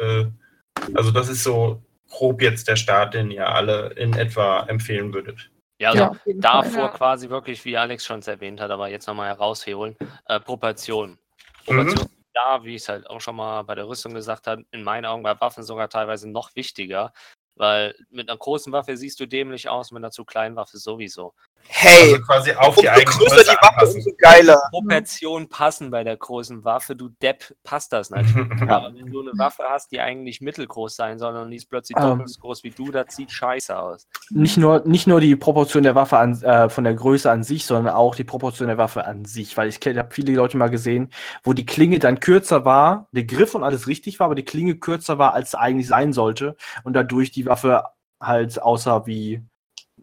[0.95, 5.51] Also das ist so grob jetzt der Start, den ihr alle in etwa empfehlen würdet.
[5.81, 6.89] Ja, also Ja, davor Fall, ja.
[6.89, 11.19] quasi wirklich, wie Alex schon erwähnt hat, aber jetzt nochmal herausholen, äh, Proportionen.
[11.65, 12.25] Proportionen Mhm.
[12.35, 15.07] da, wie ich es halt auch schon mal bei der Rüstung gesagt habe, in meinen
[15.07, 17.13] Augen bei Waffen sogar teilweise noch wichtiger,
[17.57, 21.35] weil mit einer großen Waffe siehst du dämlich aus, mit einer zu kleinen Waffe sowieso.
[21.73, 24.61] Hey, Also quasi auf die eigene größer die Waffe, umso geiler.
[24.71, 28.35] Proportionen passen bei der großen Waffe, du Depp, passt das nicht.
[28.69, 31.97] Aber wenn du eine Waffe hast, die eigentlich mittelgroß sein soll und die ist plötzlich
[31.97, 32.03] Ähm.
[32.05, 34.09] doppelt so groß wie du, das sieht scheiße aus.
[34.31, 37.65] Nicht nur, nicht nur die Proportion der Waffe an, äh, von der Größe an sich,
[37.65, 39.57] sondern auch die Proportion der Waffe an sich.
[39.57, 41.11] Weil ich habe viele Leute mal gesehen,
[41.45, 44.77] wo die Klinge dann kürzer war, der Griff und alles richtig war, aber die Klinge
[44.77, 46.57] kürzer war, als sie eigentlich sein sollte.
[46.83, 47.85] Und dadurch die Waffe
[48.21, 49.43] halt aussah wie,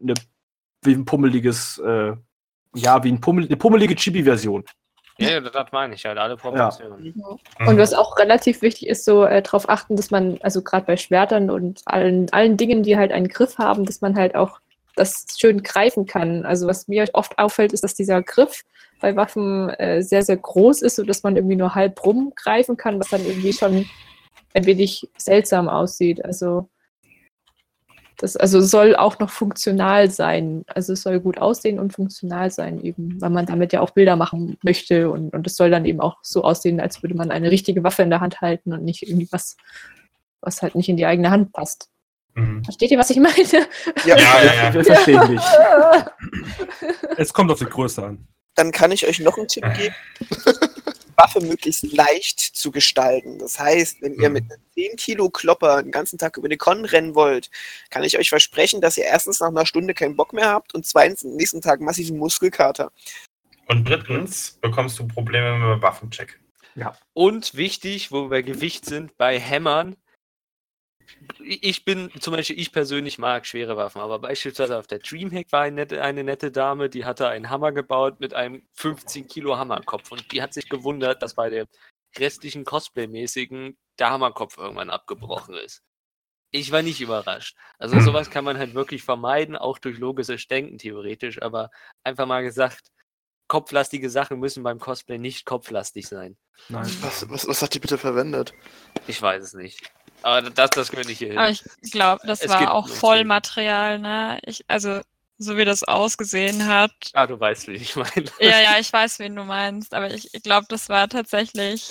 [0.02, 0.14] eine,
[0.84, 2.14] wie ein pummeliges, äh,
[2.76, 4.64] ja, wie ein Pummel, eine pummelige Chibi-Version.
[5.20, 7.16] Ja, ja, das meine ich halt, alle Proportionen.
[7.66, 10.96] Und was auch relativ wichtig ist, so äh, darauf achten, dass man, also gerade bei
[10.96, 14.60] Schwertern und allen, allen Dingen, die halt einen Griff haben, dass man halt auch
[14.96, 16.46] das schön greifen kann.
[16.46, 18.64] Also was mir oft auffällt, ist, dass dieser Griff
[19.00, 23.10] bei Waffen äh, sehr, sehr groß ist, sodass man irgendwie nur halb rumgreifen kann, was
[23.10, 23.88] dann irgendwie schon
[24.54, 26.24] ein wenig seltsam aussieht.
[26.26, 26.70] Also
[28.18, 30.64] das also soll auch noch funktional sein.
[30.68, 34.16] Also es soll gut aussehen und funktional sein eben, weil man damit ja auch Bilder
[34.16, 37.52] machen möchte und, und es soll dann eben auch so aussehen, als würde man eine
[37.52, 39.56] richtige Waffe in der Hand halten und nicht irgendwie was,
[40.42, 41.90] was halt nicht in die eigene Hand passt.
[42.34, 42.64] Mhm.
[42.64, 43.68] Versteht ihr, was ich meine?
[44.06, 44.84] Ja, Ja, ja, ja.
[44.84, 45.42] Verständlich.
[47.18, 48.28] Es kommt auf die Größe an.
[48.56, 49.96] Dann kann ich euch noch einen Tipp geben.
[51.18, 53.40] Waffe möglichst leicht zu gestalten.
[53.40, 54.34] Das heißt, wenn ihr Mhm.
[54.34, 57.50] mit einem 10 Kilo Klopper den ganzen Tag über die Con rennen wollt,
[57.90, 60.86] kann ich euch versprechen, dass ihr erstens nach einer Stunde keinen Bock mehr habt und
[60.86, 62.92] zweitens am nächsten Tag massiven Muskelkater.
[63.68, 66.40] Und drittens bekommst du Probleme mit dem Waffencheck.
[67.14, 69.96] Und wichtig, wo wir bei Gewicht sind, bei Hämmern.
[71.40, 75.62] Ich bin, zum Beispiel, ich persönlich mag schwere Waffen, aber beispielsweise auf der Dreamhack war
[75.62, 80.12] eine nette, eine nette Dame, die hatte einen Hammer gebaut mit einem 15 Kilo Hammerkopf
[80.12, 81.68] und die hat sich gewundert, dass bei der
[82.18, 85.82] restlichen Cosplay-mäßigen der Hammerkopf irgendwann abgebrochen ist.
[86.52, 87.58] Ich war nicht überrascht.
[87.78, 88.04] Also Hm.
[88.04, 91.70] sowas kann man halt wirklich vermeiden, auch durch logisches Denken theoretisch, aber
[92.04, 92.90] einfach mal gesagt,
[93.48, 96.38] kopflastige Sachen müssen beim Cosplay nicht kopflastig sein.
[96.70, 96.86] Nein.
[97.02, 98.54] Was, was, was hat die bitte verwendet?
[99.08, 99.92] Ich weiß es nicht.
[100.24, 101.38] Aber das, das gehört nicht hier hin.
[101.38, 104.40] Aber ich glaube, das Es war auch Vollmaterial, ne?
[104.46, 105.02] Ich, also,
[105.38, 106.92] so wie das ausgesehen hat.
[107.14, 108.26] ah, du weißt, wie ich meine.
[108.40, 111.90] Ja, ja, ich weiß, wen du meinst, aber ich, ich glaube, das war tatsächlich.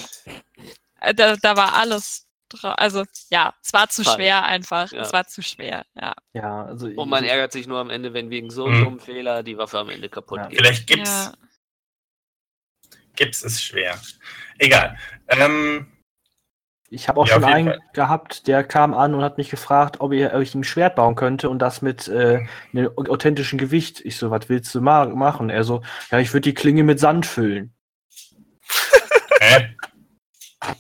[1.01, 2.75] äh, Da, da war alles drauf.
[2.77, 4.17] Also, ja, es war zu Falsch.
[4.17, 4.91] schwer einfach.
[4.93, 5.03] Ja.
[5.03, 6.15] Es war zu schwer, ja.
[6.33, 8.75] Ja, also Und man ärgert sich nur am Ende, wenn wegen so Mhm.
[8.75, 10.49] einem dummen Fehler die Waffe am Ende kaputt Ja.
[10.49, 10.59] geht.
[10.59, 11.09] Vielleicht Gips.
[11.09, 11.35] ja.
[13.15, 14.01] Gips ist schwer.
[14.59, 14.99] Egal.
[15.29, 15.87] Ähm,
[16.89, 17.81] Ich habe auch Ja, schon einen Fall.
[17.95, 21.17] gehabt, der kam an und hat mich gefragt, ob ich, ob ich ein Schwert bauen
[21.17, 24.01] könnte und das mit äh, einem authentischen Gewicht.
[24.05, 25.51] Ich so, was willst du ma machen?
[25.51, 27.75] Er so, ja, ich würde die Klinge mit Sand füllen.
[29.41, 29.75] hä?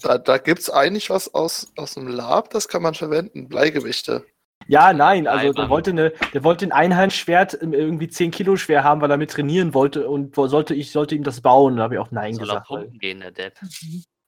[0.02, 3.48] Da, da gibt es eigentlich was aus, aus dem Lab, das kann man verwenden.
[3.48, 4.24] Bleigewichte.
[4.68, 8.56] Ja, nein, also Nein, der wollte, eine, der wollte ein Einhandschwert ähm, irgendwie 10 Kilo
[8.56, 11.76] schwer haben, weil er mit trainieren wollte und wo- sollte ich sollte ihm das bauen.
[11.76, 12.66] Da habe ich auch Nein Soll gesagt.
[12.66, 13.54] pumpen gehen, der Depp.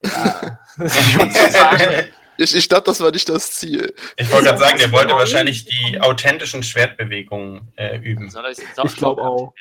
[0.79, 2.05] Ja.
[2.41, 3.93] Ich, ich glaube, das war nicht das Ziel.
[4.17, 8.31] Ich wollte gerade sagen, der wollte wahrscheinlich die authentischen Schwertbewegungen äh, üben.
[8.31, 9.53] Soll sich Ich glaub auch.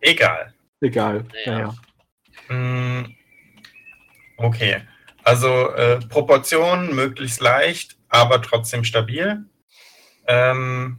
[0.00, 0.52] Egal.
[0.80, 1.24] Egal.
[1.46, 1.74] Naja.
[2.48, 2.56] Naja.
[2.56, 3.14] Mm,
[4.38, 4.80] Okay.
[5.24, 9.44] Also äh, Proportionen möglichst leicht, aber trotzdem stabil.
[10.26, 10.98] Ähm,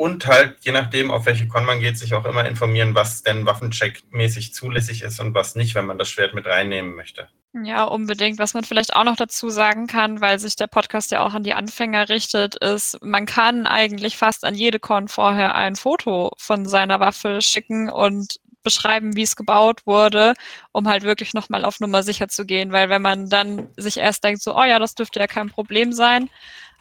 [0.00, 3.46] und halt, je nachdem, auf welche Con man geht, sich auch immer informieren, was denn
[3.46, 7.28] Waffencheck-mäßig zulässig ist und was nicht, wenn man das Schwert mit reinnehmen möchte.
[7.52, 8.38] Ja, unbedingt.
[8.38, 11.42] Was man vielleicht auch noch dazu sagen kann, weil sich der Podcast ja auch an
[11.42, 16.64] die Anfänger richtet, ist, man kann eigentlich fast an jede Con vorher ein Foto von
[16.64, 20.32] seiner Waffe schicken und beschreiben, wie es gebaut wurde,
[20.72, 22.72] um halt wirklich nochmal auf Nummer sicher zu gehen.
[22.72, 25.92] Weil wenn man dann sich erst denkt, so, oh ja, das dürfte ja kein Problem
[25.92, 26.30] sein,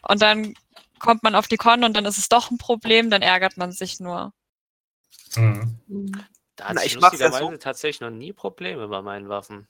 [0.08, 0.54] und dann
[1.00, 3.72] kommt man auf die Con und dann ist es doch ein Problem, dann ärgert man
[3.72, 4.34] sich nur.
[5.36, 5.80] Mhm.
[6.56, 7.58] Da hatte ich ich lustigerweise so.
[7.58, 9.68] tatsächlich noch nie Probleme bei meinen Waffen.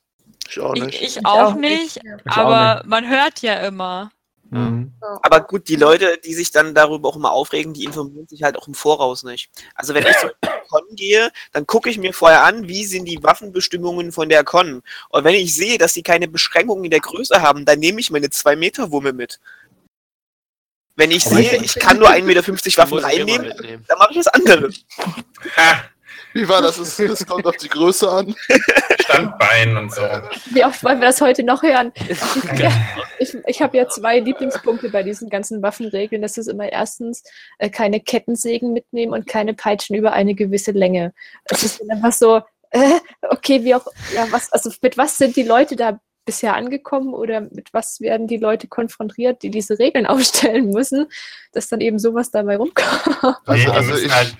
[0.47, 1.01] Ich auch Ich, nicht.
[1.01, 4.11] ich Ich auch auch nicht, Ich auch aber man hört ja immer.
[4.51, 4.93] Mhm.
[5.21, 8.57] Aber gut, die Leute, die sich dann darüber auch immer aufregen, die informieren sich halt
[8.57, 9.51] auch im Voraus nicht.
[9.75, 10.33] Also wenn ich zur
[10.69, 14.81] Con gehe, dann gucke ich mir vorher an, wie sind die Waffenbestimmungen von der Con.
[15.09, 18.09] Und wenn ich sehe, dass sie keine Beschränkungen in der Größe haben, dann nehme ich
[18.09, 19.39] meine 2-Meter-Wumme mit.
[20.99, 22.43] Wenn ich Aber sehe, ich- kann nur 1,50 Meter
[22.77, 23.53] Waffen reinnehmen,
[23.87, 24.83] dann mache ich was anderes.
[25.55, 25.83] Ha,
[26.33, 26.77] Wie war das?
[26.77, 28.35] Es, es kommt auf die Größe an.
[28.99, 30.01] Standbein und so.
[30.51, 31.93] Wie oft wollen wir das heute noch hören?
[32.57, 32.69] Ja,
[33.17, 36.21] ich ich habe ja zwei Lieblingspunkte bei diesen ganzen Waffenregeln.
[36.21, 37.23] Das ist immer erstens
[37.59, 41.13] äh, keine Kettensägen mitnehmen und keine Peitschen über eine gewisse Länge.
[41.45, 45.43] Es ist einfach so, äh, okay, wie auch, ja, was, also mit was sind die
[45.43, 50.69] Leute da bisher angekommen oder mit was werden die Leute konfrontiert, die diese Regeln aufstellen
[50.69, 51.07] müssen,
[51.53, 53.01] dass dann eben sowas dabei rumkommt.
[53.23, 54.37] Nee, Also, die, also müssen ich, halt,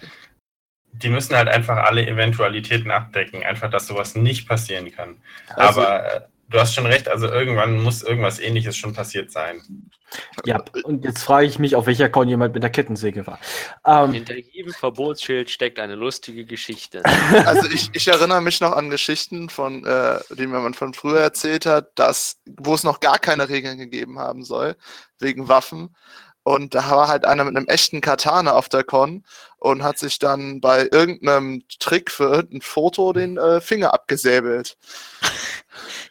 [0.92, 3.44] die müssen halt einfach alle Eventualitäten abdecken.
[3.44, 5.18] Einfach, dass sowas nicht passieren kann.
[5.56, 9.62] Also- Aber äh, du hast schon recht, also irgendwann muss irgendwas ähnliches schon passiert sein.
[10.46, 13.40] Ja, und jetzt frage ich mich, auf welcher Con jemand mit der Kettensäge war.
[13.86, 17.04] Ähm, Hinter jedem Verbotsschild steckt eine lustige Geschichte.
[17.46, 21.20] also ich, ich erinnere mich noch an Geschichten, von, äh, die mir man von früher
[21.20, 24.76] erzählt hat, dass, wo es noch gar keine Regeln gegeben haben soll,
[25.20, 25.96] wegen Waffen.
[26.44, 29.24] Und da war halt einer mit einem echten Katana auf der Con
[29.60, 34.78] und hat sich dann bei irgendeinem Trick für irgendein Foto den äh, Finger abgesäbelt.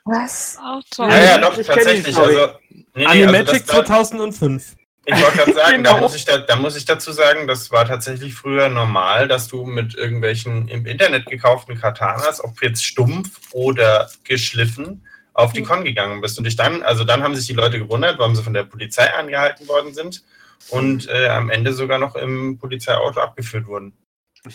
[0.04, 0.58] Was?
[0.62, 1.10] Auch toll.
[1.10, 2.16] Ja, ja, doch, Ich tatsächlich.
[2.16, 4.76] Also, nee, nee, also Animagic da, 2005.
[5.04, 6.00] ich wollte gerade sagen, da Genau.
[6.02, 9.64] muss, ich da, da muss ich dazu sagen, das war tatsächlich früher normal, dass du
[9.64, 16.20] mit irgendwelchen im Internet gekauften Katanas, ob jetzt stumpf oder geschliffen, auf die Con gegangen
[16.20, 16.38] bist.
[16.38, 19.12] Und dich dann, also dann haben sich die Leute gewundert, warum sie von der Polizei
[19.14, 20.22] angehalten worden sind
[20.70, 23.96] und äh, am Ende sogar noch im Polizeiauto abgeführt wurden.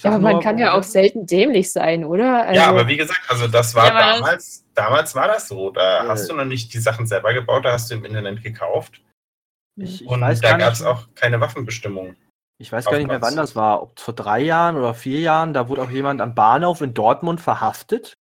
[0.02, 2.46] Ja, aber man kann ja auch selten dämlich sein, oder?
[2.48, 5.72] Also, ja, aber wie gesagt, also das war Ja, damals, damals war das so.
[5.72, 6.08] Da Äh.
[6.08, 9.02] hast du noch nicht die Sachen selber gebaut, da hast du im Internet gekauft.
[9.76, 12.16] Ich, ich und weiß da gab es auch keine Waffenbestimmung.
[12.60, 13.82] ich weiß gar nicht mehr, wann das war.
[13.82, 17.42] Ob vor drei Jahren oder vier Jahren, da wurde auch jemand am Bahnhof in Dortmund
[17.42, 18.14] verhaftet.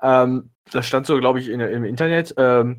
[0.00, 2.34] Ähm, das stand so, glaube ich, in, im Internet.
[2.38, 2.78] Ähm,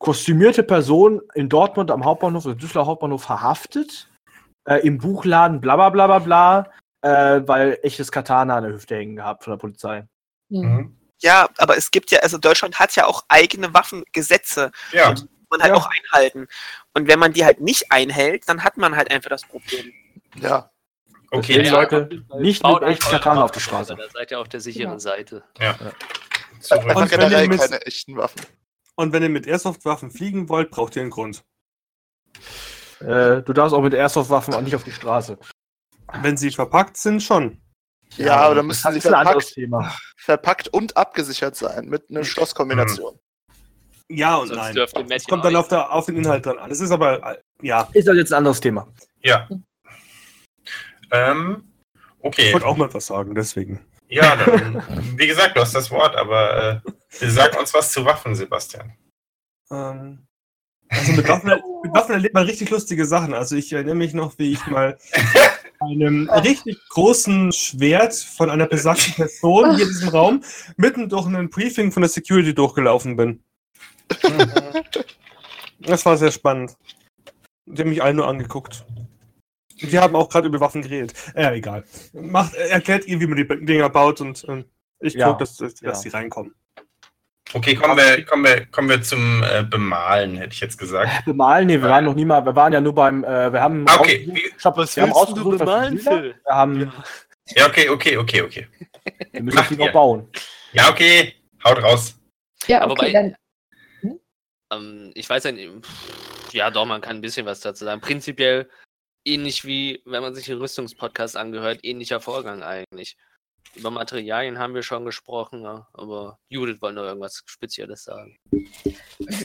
[0.00, 4.08] kostümierte Person in Dortmund am Hauptbahnhof, oder Düsseldorf Hauptbahnhof verhaftet.
[4.64, 6.70] Äh, Im Buchladen, bla bla bla bla bla.
[7.02, 10.06] Äh, weil echtes Katana an der Hüfte hängen gehabt von der Polizei.
[10.50, 10.60] hm.
[10.60, 10.96] Mhm.
[11.22, 15.60] Ja, aber es gibt ja, also Deutschland hat ja auch eigene Waffengesetze, Ja, die man
[15.62, 15.76] halt Ja.
[15.78, 16.46] auch einhalten.
[16.94, 19.92] Und wenn man die halt nicht einhält, dann hat man halt einfach das Problem.
[20.36, 20.70] Ja,
[21.30, 21.56] okay.
[21.58, 22.08] Deswegen, Ja, Leute,
[22.38, 23.96] nicht mit echtem einfach Katana eure auf die Straße.
[23.96, 24.98] Da seid ihr auf der sicheren Ja.
[24.98, 25.42] Seite.
[26.60, 26.82] zurück.
[26.88, 28.40] einfach Und wenn generell keine echten Waffen.
[29.00, 31.42] Und wenn ihr mit Airsoft-Waffen fliegen wollt, braucht ihr einen Grund.
[33.00, 35.38] Äh, du darfst auch mit Airsoft-Waffen auch nicht auf die Straße.
[36.20, 37.62] Wenn sie verpackt sind, schon.
[38.18, 39.96] Ja, aber da das müssen sie ist ein anderes verpackt, Thema.
[40.18, 43.18] verpackt und abgesichert sein mit einer Schlusskombination.
[44.10, 45.06] Ja und Sonst nein.
[45.08, 46.70] Matt kommt ja dann auf, der, auf den Inhalt dran an.
[46.70, 48.86] Es ist aber, äh, ja, Ist das jetzt ein anderes Thema?
[49.22, 49.48] Ja.
[51.10, 51.72] Ähm,
[52.18, 52.52] ich okay.
[52.52, 53.80] wollte auch mal was sagen, deswegen.
[54.10, 54.82] Ja, dann,
[55.16, 58.92] wie gesagt, du hast das Wort, aber äh, sag uns was zu Waffen, Sebastian.
[59.70, 60.26] Ähm,
[60.88, 61.48] also mit Waffen,
[61.84, 63.32] mit Waffen erlebt man richtig lustige Sachen.
[63.32, 64.98] Also ich erinnere mich noch, wie ich mal
[65.80, 70.42] einem richtig großen Schwert von einer besagten Person hier in diesem Raum
[70.76, 73.44] mitten durch einen Briefing von der Security durchgelaufen bin.
[75.78, 76.76] Das war sehr spannend.
[77.66, 78.84] Die haben mich alle nur angeguckt.
[79.80, 81.14] Wir haben auch gerade über Waffen geredet.
[81.34, 81.84] Äh, egal.
[82.12, 84.64] Macht, erklärt ihr, wie man die Dinger baut und ähm,
[85.00, 85.28] ich Ja.
[85.28, 86.10] gucke, dass, dass, dass Ja.
[86.10, 86.54] die reinkommen.
[87.52, 91.10] Okay, kommen wir, kommen wir, kommen wir zum äh, Bemalen, hätte ich jetzt gesagt.
[91.24, 91.66] Bemalen?
[91.66, 93.98] Nee, wir waren noch nie mal, wir waren ja nur beim, äh, wir haben Ah,
[93.98, 94.50] okay.
[94.56, 95.98] Stopp, Was wir haben rausgesucht, bemalen.
[95.98, 96.34] Phil?
[96.44, 96.92] Wir haben,
[97.56, 98.68] Ja, okay, okay, okay, okay.
[99.32, 100.28] wir müssen die noch bauen.
[100.72, 102.16] Ja, okay, haut raus.
[102.68, 103.36] Ja, Aber okay, bei- dann.
[104.72, 105.68] Ähm, ich weiß ja nicht,
[106.52, 108.00] ja doch, man kann ein bisschen was dazu sagen.
[108.00, 108.68] Prinzipiell
[109.24, 113.16] ähnlich wie, wenn man sich den Rüstungspodcast angehört, ähnlicher Vorgang eigentlich.
[113.76, 118.38] Über Materialien haben wir schon gesprochen, ja, aber Judith wollte noch irgendwas Spezielles sagen.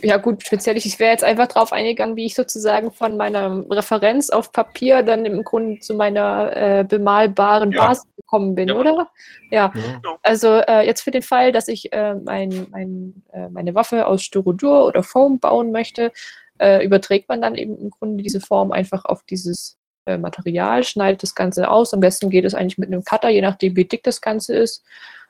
[0.02, 3.64] Ja gut, speziell ich, ich wäre jetzt einfach drauf eingegangen, wie ich sozusagen von meiner
[3.70, 7.88] Referenz auf Papier dann im Grunde zu meiner äh, bemalbaren Ja.
[7.88, 8.76] Basis gekommen bin, Ja.
[8.76, 9.10] oder?
[9.52, 10.18] Ja, Ja.
[10.24, 14.24] also äh, jetzt für den Fall, dass ich äh, mein, mein, äh, meine Waffe aus
[14.24, 16.12] Styrodur oder Foam bauen möchte,
[16.60, 21.24] äh, überträgt man dann eben im Grunde diese Form einfach auf dieses äh, Material, schneidet
[21.24, 21.94] das Ganze aus.
[21.94, 24.84] Am besten geht es eigentlich mit einem Cutter, je nachdem, wie dick das Ganze ist.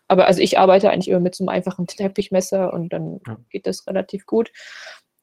[0.07, 3.37] Aber also ich arbeite eigentlich immer mit so einem einfachen Teppichmesser und dann Ja.
[3.49, 4.51] geht das relativ gut.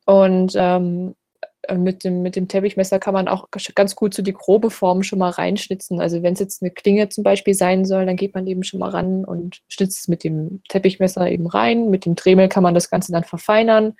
[0.07, 1.15] Und ähm,
[1.62, 5.03] äh, mit dem, mit dem Teppichmesser kann man auch ganz gut so die grobe Form
[5.05, 6.01] schon mal reinschnitzen.
[6.01, 8.81] Also wenn es jetzt eine Klinge zum Beispiel sein soll, dann geht man eben schon
[8.81, 11.88] mal ran und schnitzt es mit dem Teppichmesser eben rein.
[11.91, 13.95] Mit dem Dremel kann man das Ganze dann verfeinern.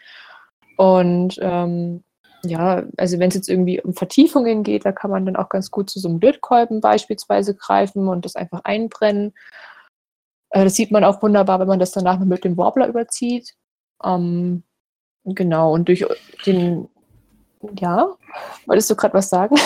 [0.77, 2.03] Und ähm,
[2.45, 5.71] ja, also wenn es jetzt irgendwie um Vertiefungen geht, da kann man dann auch ganz
[5.71, 9.33] gut zu so einem Lötkolben beispielsweise greifen und das einfach einbrennen.
[10.51, 13.55] Äh, das sieht man auch wunderbar, wenn man das danach noch mit dem Warbler überzieht.
[14.05, 14.65] Ähm,
[15.25, 16.05] genau, und durch
[16.47, 16.89] den,
[17.79, 18.17] ja,
[18.67, 19.57] wolltest du gerade was sagen?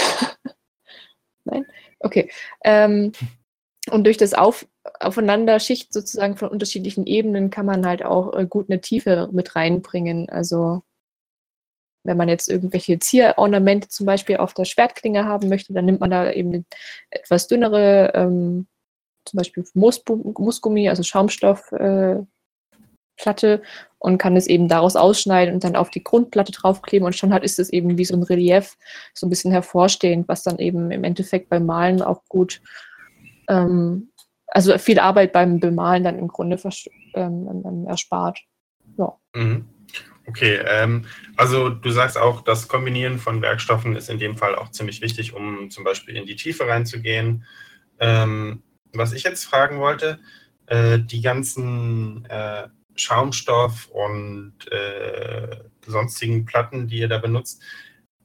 [1.45, 1.65] Nein?
[2.01, 2.31] Okay.
[2.65, 3.13] Ähm,
[3.91, 4.67] und durch das Auf
[5.01, 10.29] Aufeinanderschicht sozusagen von unterschiedlichen Ebenen kann man halt auch äh, gut eine Tiefe mit reinbringen.
[10.29, 10.83] Also
[12.07, 16.11] wenn man jetzt irgendwelche Zierornamente zum Beispiel auf der Schwertklinge haben möchte, dann nimmt man
[16.11, 16.67] da eben
[17.11, 18.67] etwas dünnere, ähm,
[19.25, 22.27] zum Beispiel Moosgummi, also Schaumstoffplatte
[23.23, 23.59] äh,
[23.99, 27.43] und kann es eben daraus ausschneiden und dann auf die Grundplatte draufkleben und schon hat
[27.43, 28.77] ist es eben wie so ein Relief,
[29.15, 32.63] so ein bisschen hervorstehend, was dann eben im Endeffekt beim Malen auch gut,
[33.49, 34.13] ähm,
[34.47, 36.59] also viel Arbeit beim Bemalen dann im Grunde
[37.15, 38.39] ähm, erspart.
[38.97, 39.19] Ja.
[39.35, 39.67] Mhm.
[40.27, 41.05] Okay, ähm,
[41.37, 45.35] also du sagst auch, das Kombinieren von Werkstoffen ist in dem Fall auch ziemlich wichtig,
[45.35, 47.45] um zum Beispiel in die Tiefe reinzugehen.
[48.01, 48.63] Ähm,
[48.93, 50.19] was ich jetzt fragen wollte,
[50.67, 57.63] äh, die ganzen äh, Schaumstoff und äh, sonstigen Platten, die ihr da benutzt,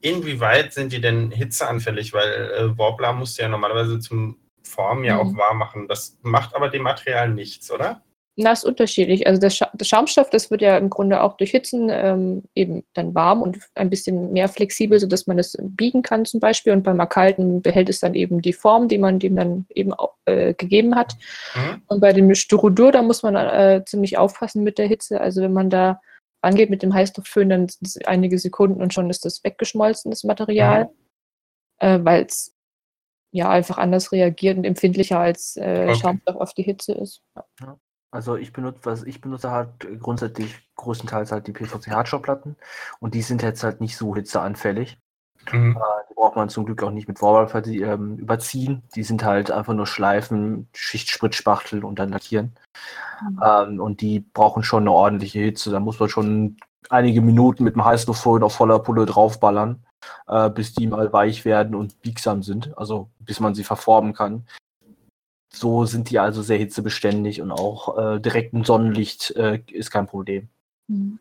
[0.02, 2.14] inwieweit sind die denn hitzeanfällig?
[2.14, 5.38] Weil äh, Warbler musst du ja normalerweise zum Formen ja auch mhm.
[5.38, 5.88] warm machen.
[5.88, 8.02] Das macht aber dem Material nichts, oder?
[8.38, 9.28] Na, ist unterschiedlich.
[9.28, 12.84] Also der, Scha der, Schaumstoff, das wird ja im Grunde auch durch Hitzen ähm, eben
[12.94, 16.72] dann warm und ein bisschen mehr flexibel, sodass man es biegen kann zum Beispiel.
[16.72, 20.15] Und beim Kalten behält es dann eben die Form, die man dem dann eben auch,
[20.26, 21.17] äh, gegeben hat.
[21.56, 21.82] Mhm.
[21.88, 25.20] Und bei dem Styrodur, da muss man äh, ziemlich aufpassen mit der Hitze.
[25.20, 26.00] Also wenn man da
[26.41, 30.24] angeht mit dem Heißluftföhn, dann sind es einige Sekunden und schon ist das weggeschmolzen, das
[30.24, 30.86] Material.
[30.86, 30.89] Mhm.
[31.80, 32.56] Äh, Weil es
[33.34, 35.96] ja einfach anders reagiert und empfindlicher als äh, okay.
[35.96, 37.22] Schaumstoff auf die Hitze ist.
[37.60, 37.78] Ja.
[38.12, 39.69] Also ich benutze, was ich benutze halt
[40.02, 42.58] grundsätzlich größtenteils halt die PVC-Hardshop-Platten
[43.00, 44.97] und die sind jetzt halt nicht so hitzeanfällig.
[45.52, 45.78] Mhm.
[45.78, 48.84] Äh, die braucht man zum Glück auch nicht mit Warbler ähm, überziehen.
[48.95, 52.54] Die sind halt einfach nur Schleifen, Schicht Spritzspachtel und dann lackieren.
[53.21, 53.39] Mhm.
[53.43, 55.71] Ähm, und die brauchen schon eine ordentliche Hitze.
[55.71, 56.58] Da muss man schon
[56.89, 59.84] einige Minuten mit dem Heißluftföhn auf voller Pulle draufballern,
[60.28, 62.78] äh, bis die mal weich werden und biegsam sind.
[62.78, 64.45] Also bis man sie verformen kann.
[65.54, 70.48] So sind die also sehr hitzebeständig und auch äh, direktem Sonnenlicht äh, ist kein Problem.
[70.88, 71.20] Mhm.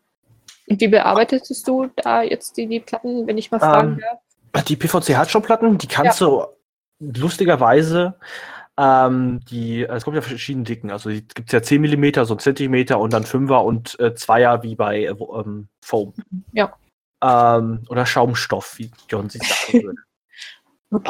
[0.67, 3.99] Und wie bearbeitest du da jetzt die, die Platten, wenn ich mal fragen ähm,
[4.53, 4.65] darf?
[4.65, 6.27] Die PVC-Hartschaumplatten, die kannst ja.
[6.27, 6.45] du
[7.19, 8.15] lustigerweise,
[8.77, 12.99] ähm, die, es kommt ja verschiedene Dicken, also gibt es ja 10 mm, so Zentimeter
[12.99, 16.13] und dann 5er und äh, 2er wie bei äh, ähm, Foam.
[16.53, 16.73] Ja.
[17.21, 20.01] Ähm, oder Schaumstoff, wie John sich sagen würde.
[20.91, 21.09] okay.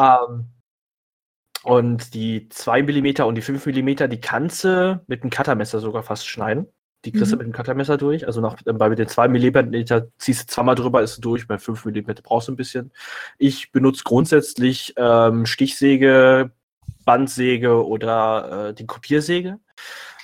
[1.64, 6.04] Und die 2 mm und die 5 mm, die kannst du mit einem Cuttermesser sogar
[6.04, 6.68] fast schneiden.
[7.06, 7.40] Die kriegst du mhm.
[7.40, 8.28] mit dem Cuttermesser durch.
[8.28, 9.86] Also nach, bei den 2 mm
[10.18, 11.48] ziehst du zweimal drüber, ist du durch.
[11.48, 12.92] Bei 5 mm brauchst du ein bisschen.
[13.38, 16.52] Ich benutze grundsätzlich ähm, Stichsäge,
[17.06, 19.60] Bandsäge oder äh, die Kopiersäge.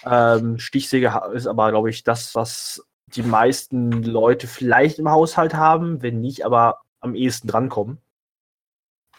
[0.06, 6.02] Ähm, Stichsäge ist aber, glaube ich, das, was die meisten Leute vielleicht im Haushalt haben,
[6.04, 7.98] wenn nicht, aber am ehesten drankommen.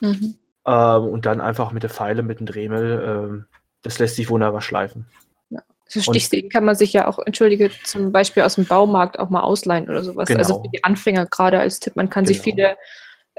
[0.01, 0.39] Mhm.
[0.69, 3.45] Ähm, und dann einfach mit der Pfeile, mit dem Dremel, ähm,
[3.83, 5.07] das lässt sich wunderbar schleifen.
[5.49, 5.61] Ja.
[5.87, 9.41] So Stichsägen kann man sich ja auch, entschuldige, zum Beispiel aus dem Baumarkt auch mal
[9.41, 10.29] ausleihen oder sowas.
[10.29, 10.41] Genau.
[10.41, 12.35] Also für die Anfänger gerade als Tipp, man kann genau.
[12.35, 12.77] sich viele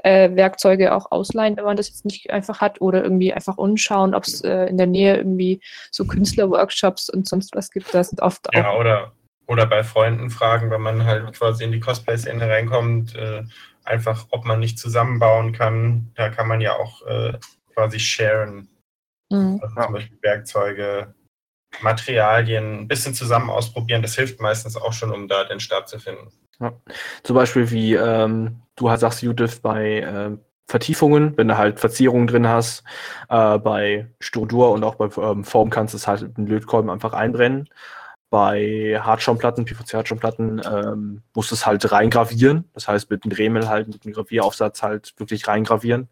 [0.02, 4.14] äh, Werkzeuge auch ausleihen, wenn man das jetzt nicht einfach hat oder irgendwie einfach umschauen,
[4.14, 5.60] ob es äh, in der Nähe irgendwie
[5.92, 7.94] so Künstlerworkshops und sonst was gibt.
[7.94, 8.80] Das sind oft ja, auch.
[8.80, 9.12] Oder,
[9.46, 13.44] oder bei Freunden fragen, wenn man halt quasi in die Cosplay-Szene reinkommt, äh,
[13.84, 16.10] einfach, ob man nicht zusammenbauen kann.
[16.14, 17.38] Da kann man ja auch äh,
[17.74, 18.68] quasi sharen.
[19.30, 19.60] Mhm.
[19.62, 21.14] Also zum Beispiel Werkzeuge,
[21.80, 24.02] Materialien ein bisschen zusammen ausprobieren.
[24.02, 26.28] Das hilft meistens auch schon, um da den Start zu finden.
[26.60, 26.72] Ja.
[27.22, 30.36] Zum Beispiel wie ähm, du halt sagst, Judith, bei äh,
[30.68, 32.84] Vertiefungen, wenn du halt Verzierungen drin hast,
[33.28, 36.90] äh, bei Struktur und auch bei ähm, Form kannst du es halt mit einem Lötkolben
[36.90, 37.68] einfach einbrennen.
[38.30, 42.64] Bei Hartschaumplatten, PVC-Hartschaumplatten, ähm, musst du es halt reingravieren.
[42.74, 46.02] Das heißt, mit einem Dremel halt, mit einem Gravieraufsatz halt wirklich reingravieren,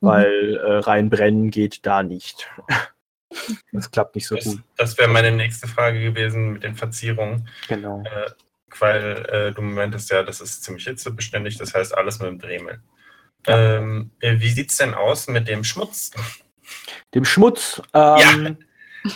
[0.00, 0.06] mhm.
[0.06, 2.50] weil äh, reinbrennen geht da nicht.
[3.72, 4.60] das klappt nicht so das, gut.
[4.76, 7.48] Das wäre meine nächste Frage gewesen mit den Verzierungen.
[7.68, 8.02] Genau.
[8.04, 8.30] Äh,
[8.80, 12.80] weil äh, du meintest ja, das ist ziemlich hitzebeständig, das heißt alles mit dem Dremel.
[13.46, 13.76] Ja.
[13.78, 16.10] Ähm, äh, wie sieht es denn aus mit dem Schmutz?
[17.14, 17.82] Dem Schmutz?
[17.92, 18.56] Ähm, ja.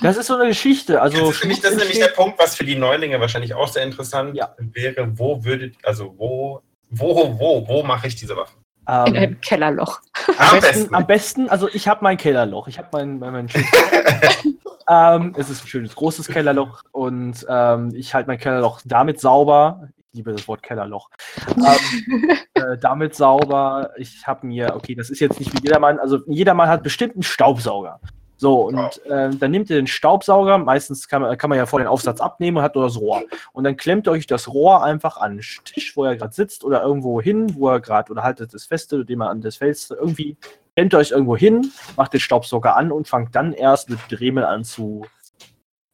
[0.03, 1.01] Das ist so eine Geschichte.
[1.01, 3.84] Also das, ist, das ist nämlich der Punkt, was für die Neulinge wahrscheinlich auch sehr
[3.84, 4.55] interessant ja.
[4.59, 5.18] wäre.
[5.18, 6.61] Wo würdet, also wo,
[6.91, 8.57] wo, wo, wo mache ich diese Waffen?
[8.89, 10.01] Ähm, In einem Kellerloch.
[10.39, 12.68] Am besten, am besten also ich habe mein Kellerloch.
[12.68, 13.49] Ich habe mein, mein, mein
[14.89, 19.89] ähm, Es ist ein schönes großes Kellerloch und ähm, ich halte mein Kellerloch damit sauber.
[20.12, 21.11] Ich liebe das Wort Kellerloch.
[21.49, 23.91] ähm, äh, damit sauber.
[23.97, 27.22] Ich habe mir, okay, das ist jetzt nicht wie jedermann, also jedermann hat bestimmt einen
[27.22, 28.01] Staubsauger.
[28.39, 31.78] So, und äh, dann nehmt ihr den Staubsauger, meistens kann man, kann man ja vor
[31.78, 33.22] den Aufsatz abnehmen und hat nur das Rohr.
[33.53, 36.62] Und dann klemmt ihr euch das Rohr einfach an den Tisch, wo er gerade sitzt,
[36.62, 39.91] oder irgendwo hin, wo er gerade, oder haltet es fest, indem er an das Fels
[39.91, 40.37] irgendwie,
[40.74, 44.64] klemmt euch irgendwo hin, macht den Staubsauger an und fangt dann erst mit Dremel an
[44.64, 45.07] zu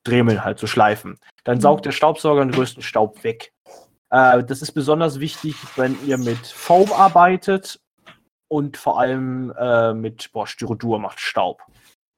[0.05, 1.19] Dremeln halt zu schleifen.
[1.45, 3.53] Dann saugt der Staubsauger den größten Staub weg.
[4.11, 7.81] Äh, das ist besonders wichtig, wenn ihr mit Foam arbeitet
[8.49, 11.63] und vor allem äh, mit boah, Styrodur macht Staub.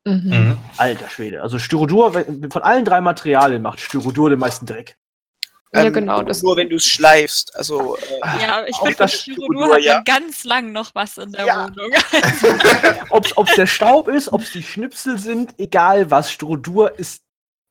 [0.05, 0.23] Mhm.
[0.29, 0.59] Mhm.
[0.77, 1.43] Alter Schwede.
[1.43, 4.97] Also Styrodur, von allen drei Materialien macht Styrodur den meisten Dreck.
[5.73, 7.57] Ja, Ähm, genau, das- Nur wenn du es schleifst.
[7.57, 8.01] Also, äh,
[8.43, 10.03] Ja, ich finde, Styrodur Styrodur, hat ja.
[10.03, 11.65] ganz lang noch was in der Ja.
[11.69, 11.91] Wohnung.
[13.11, 16.31] Ob es der Staub ist, ob es die Schnipsel sind, egal was.
[16.31, 17.23] Styrodur ist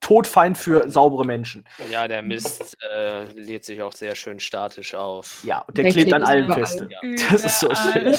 [0.01, 1.63] todfeind für saubere Menschen.
[1.89, 5.41] Ja, der Mist äh, lädt sich auch sehr schön statisch auf.
[5.45, 6.65] Ja, und der, Der klebt klebt an allen überall.
[6.65, 6.85] fest.
[6.89, 6.99] Ja.
[7.31, 8.17] Das ist so schön.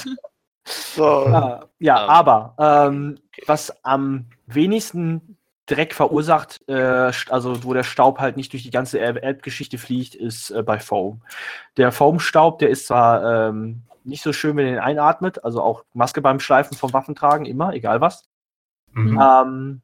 [0.66, 5.36] So, Ja, ja Ähm, aber ähm, was am wenigsten
[5.66, 10.50] Dreck verursacht, äh, also wo der Staub halt nicht durch die ganze Erdgeschichte fliegt, ist
[10.50, 11.22] äh, bei Foam.
[11.76, 15.84] Der Foamstaub, der ist zwar ähm, nicht so schön, wenn ihr ihn einatmet, also auch
[15.94, 18.28] Maske beim Schleifen vom Waffentragen, immer, egal was.
[18.92, 19.20] Mhm.
[19.20, 19.82] Ähm,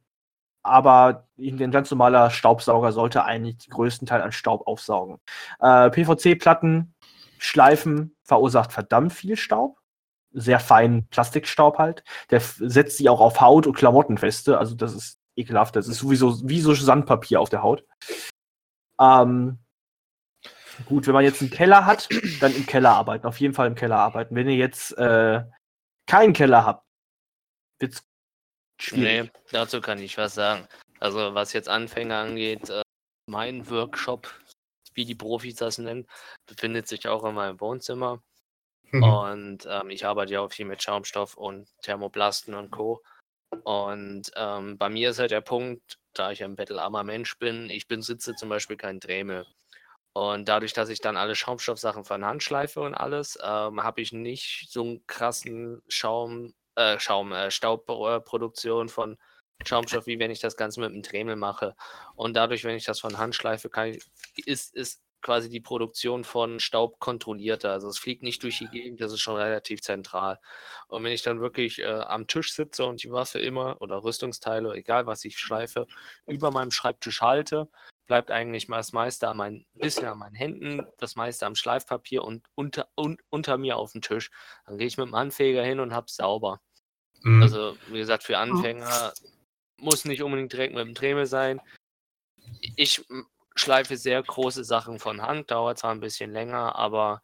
[0.63, 5.19] aber ein ganz normaler Staubsauger sollte eigentlich den größten Teil an Staub aufsaugen.
[5.61, 6.95] Äh, PVC-Platten
[7.39, 9.80] schleifen verursacht verdammt viel Staub.
[10.33, 12.05] Sehr feinen Plastikstaub halt.
[12.31, 14.59] Der setzt sich auch auf Haut und Klamotten feste.
[14.59, 15.77] Also das ist ekelhaft.
[15.77, 17.85] Das ist sowieso wie so Sandpapier auf der Haut.
[19.01, 19.59] Ähm,
[20.87, 22.09] gut, wenn man jetzt einen Keller hat,
[22.41, 23.27] dann im Keller arbeiten.
[23.27, 24.35] Auf jeden Fall im Keller arbeiten.
[24.37, 25.43] Wenn ihr jetzt äh,
[26.07, 26.87] keinen Keller habt,
[27.79, 28.03] wird's
[28.81, 29.25] schwierig.
[29.25, 30.67] Nee, dazu kann ich was sagen.
[31.01, 32.83] Also was jetzt Anfänger angeht, äh,
[33.27, 34.33] mein Workshop,
[34.95, 36.07] wie die Profis das nennen,
[36.47, 38.23] befindet sich auch in meinem Wohnzimmer.
[38.93, 39.03] Mhm.
[39.03, 43.03] Und ähm, ich arbeite ja auch viel mit Schaumstoff und Thermoplasten und Co.
[43.65, 47.89] Und ähm, bei mir ist halt der Punkt, da ich ein bettelarmer Mensch bin, ich
[47.89, 49.47] besitze zum Beispiel kein Dremel.
[50.13, 54.13] Und dadurch, dass ich dann alle Schaumstoffsachen von Hand schleife und alles, ähm, habe ich
[54.13, 59.19] nicht so einen krassen Schaum, äh, Schaum, äh, Staubproduktion von
[59.65, 61.77] Schaumstoff, wie wenn ich das Ganze mit einem Dremel mache.
[62.17, 64.03] Und dadurch, wenn ich das von Hand schleife, kann ich,
[64.47, 67.73] ist, ist quasi die Produktion von Staub kontrollierter.
[67.73, 70.39] Also es fliegt nicht durch die Gegend, das ist schon relativ zentral.
[70.89, 74.75] Und wenn ich dann wirklich äh, am Tisch sitze und die Waffe immer oder Rüstungsteile,
[74.75, 75.87] egal was ich schleife,
[76.27, 77.69] über meinem Schreibtisch halte,
[78.07, 82.25] bleibt eigentlich mal das meiste an meinen, bisschen an meinen Händen, das meiste am Schleifpapier
[82.25, 84.31] und unter, un, unter mir auf dem Tisch.
[84.67, 86.61] Dann gehe ich mit dem Handfeger hin und hab's sauber.
[87.23, 87.43] Mhm.
[87.43, 89.13] Also, wie gesagt, für Anfänger
[89.77, 91.61] muss nicht unbedingt direkt mit dem Dremel sein.
[92.77, 93.05] Ich
[93.61, 97.23] schleife sehr große Sachen von Hand, dauert zwar ein bisschen länger, aber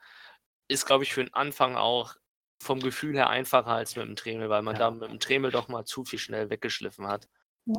[0.68, 2.14] ist, glaube ich, für den Anfang auch
[2.62, 4.80] vom Gefühl her einfacher als mit dem Dremel, weil man Ja.
[4.80, 7.28] da mit dem Dremel doch mal zu viel schnell weggeschliffen hat.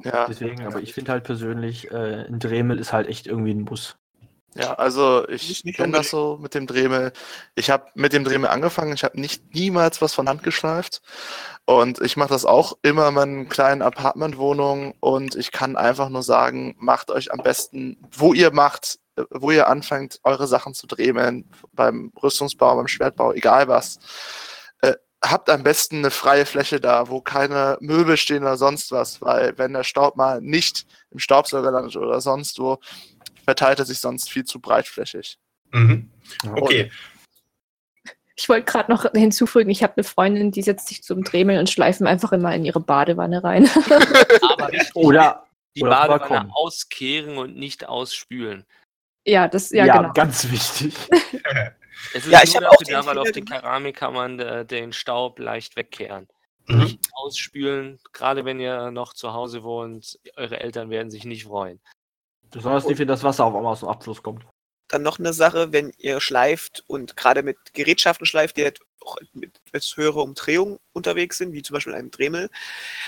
[0.03, 0.25] ja.
[0.27, 3.97] Deswegen, aber ich finde halt persönlich, äh, ein Dremel ist halt echt irgendwie ein Muss.
[4.57, 7.13] Ja, also ich kenne das so mit dem Dremel.
[7.53, 8.93] Ich habe mit dem Dremel angefangen.
[8.93, 11.01] Ich habe nicht niemals was von Hand geschleift.
[11.65, 14.93] Und ich mache das auch immer in meinen kleinen Apartmentwohnungen.
[14.99, 19.51] Und ich kann einfach nur sagen, macht euch am besten, wo ihr macht, äh, wo
[19.51, 23.99] ihr anfangt, eure Sachen zu dremeln, beim Rüstungsbau, beim Schwertbau, egal was.
[24.81, 24.93] Äh,
[25.23, 29.57] habt am besten eine freie Fläche da, wo keine Möbel stehen oder sonst was, weil
[29.57, 32.79] wenn der Staub mal nicht im Staubsauger landet oder sonst wo,
[33.47, 35.39] verteilt er sich sonst viel zu breitflächig.
[35.71, 36.11] Mhm.
[36.43, 36.91] Okay.
[38.35, 41.69] Ich wollte gerade noch hinzufügen, ich habe eine Freundin, die setzt sich zum Dremeln und
[41.69, 43.69] schleifen einfach immer in ihre Badewanne rein.
[44.41, 46.51] Aber Oder, die oder Badewanne Balkon.
[46.51, 48.65] auskehren und nicht ausspülen.
[49.25, 50.13] ja, das, ja, ja, genau.
[50.13, 50.93] ganz wichtig.
[52.13, 53.49] Es ist Ja, ich nur hab auch den weil auf gemacht.
[53.49, 56.27] Keramik kann man äh, den Staub leicht wegkehren.
[56.67, 56.77] Mhm.
[56.83, 61.79] Nicht ausspülen, gerade wenn ihr noch zu Hause wohnt, eure Eltern werden sich nicht freuen.
[62.51, 64.45] Besonders nicht, wenn das Wasser auf einmal aus dem Abfluss kommt.
[64.87, 69.17] Dann noch eine Sache, wenn ihr schleift und gerade mit Gerätschaften schleift, die halt auch
[69.33, 72.49] mit etwas höherer Umdrehung unterwegs sind, wie zum Beispiel einem Dremel,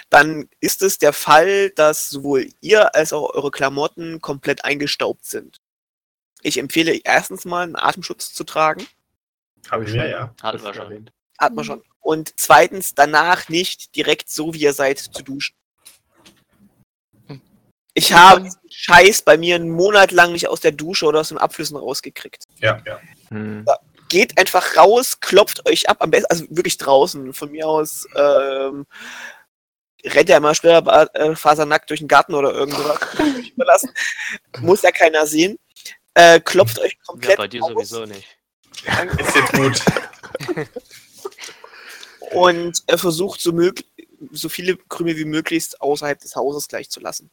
[0.09, 5.61] dann ist es der Fall, dass sowohl ihr als auch eure Klamotten komplett eingestaubt sind.
[6.41, 8.87] Ich empfehle erstens mal einen Atemschutz zu tragen,
[9.69, 10.33] Haben wir, ja.
[10.41, 10.93] Hatten wir schon.
[10.93, 11.05] Mhm.
[11.37, 11.83] hat man schon.
[11.99, 15.59] Und zweitens danach nicht direkt so, wie ihr seid, zu duschen.
[17.93, 21.29] Ich habe diesen Scheiß bei mir einen Monat lang nicht aus der Dusche oder aus
[21.29, 22.45] den Abflüssen rausgekriegt.
[22.59, 22.99] Ja, ja.
[23.29, 23.65] Hm.
[24.09, 28.85] geht einfach raus, klopft euch ab, am besten, also wirklich draußen, von mir aus, ähm,
[30.05, 32.99] rennt ja mal schneller äh, fasernackt durch den Garten oder irgendwas.
[33.19, 33.91] Euch überlassen.
[34.59, 35.59] Muss ja keiner sehen.
[36.13, 38.27] äh, klopft euch Ja, komplett bei dir aus sowieso nicht.
[39.19, 39.81] Ist jetzt gut.
[42.31, 43.83] und äh, versucht so, mög-
[44.31, 47.29] so viele Krümel wie möglichst außerhalb des Hauses gleich zu lassen.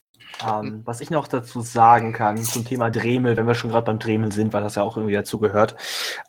[0.46, 3.98] Ähm, was ich noch dazu sagen kann zum Thema Dremel, wenn wir schon gerade beim
[3.98, 5.76] Dremel sind, weil das ja auch irgendwie dazu gehört,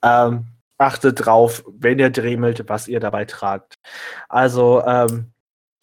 [0.01, 3.79] ähm, achtet drauf, wenn ihr dremelt, was ihr dabei tragt.
[4.29, 5.31] Also ähm,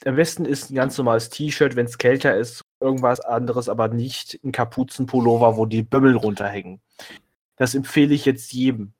[0.05, 4.39] am besten ist ein ganz normales T-Shirt, wenn es kälter ist, irgendwas anderes, aber nicht
[4.45, 6.81] ein Kapuzenpullover, wo die Bömmel runterhängen.
[7.57, 8.95] Das empfehle ich jetzt jedem.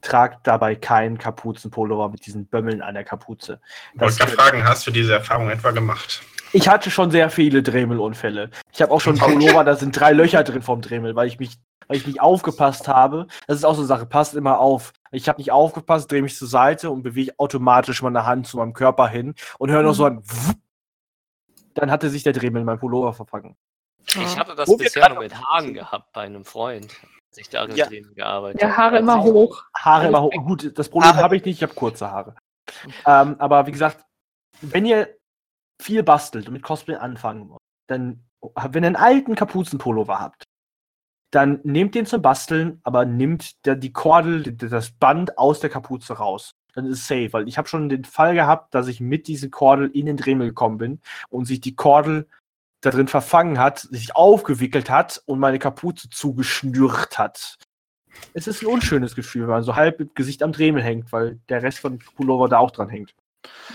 [0.00, 3.60] Tragt dabei keinen Kapuzenpullover mit diesen Bömmeln an der Kapuze.
[3.94, 6.22] Ich wollte gerade fragen, hast du diese Erfahrung etwa gemacht?
[6.52, 8.50] Ich hatte schon sehr viele Dremelunfälle.
[8.72, 11.58] Ich habe auch schon Pullover, da sind drei Löcher drin vom Dremel, weil ich mich,
[11.88, 13.26] weil ich nicht aufgepasst habe.
[13.46, 14.92] Das ist auch so eine Sache, passt immer auf.
[15.10, 18.72] Ich habe nicht aufgepasst, drehe mich zur Seite und bewege automatisch meine Hand zu meinem
[18.72, 20.56] Körper hin und höre noch so ein Wupp.
[21.74, 23.56] Dann hatte sich der Dremel in meinem Pullover verfangen.
[24.06, 26.94] Ich hatte das Wo bisher nur mit Haaren gehabt bei einem Freund,
[27.38, 27.86] als ich da Ja.
[27.86, 29.64] drin gearbeitet Ja, Haare immer Also, hoch.
[29.76, 30.32] Haare immer hoch.
[30.46, 32.34] Gut, das Problem habe ich nicht, ich habe kurze Haare.
[33.06, 34.04] Ähm, aber wie gesagt,
[34.60, 35.16] wenn ihr
[35.80, 40.44] viel bastelt und mit Cosplay anfangen wollt, dann, wenn ihr einen alten Kapuzenpullover habt,
[41.30, 46.14] dann nehmt den zum Basteln, aber nimmt der, die Kordel, das Band aus der Kapuze
[46.14, 46.52] raus.
[46.74, 49.50] Dann ist es safe, weil ich habe schon den Fall gehabt, dass ich mit diesem
[49.50, 52.28] Kordel in den Dremel gekommen bin und sich die Kordel
[52.80, 57.56] da drin verfangen hat, sich aufgewickelt hat und meine Kapuze zugeschnürt hat.
[58.34, 61.38] Es ist ein unschönes Gefühl, wenn man so halb mit Gesicht am Dremel hängt, weil
[61.48, 63.14] der Rest von Pullover da auch dran hängt.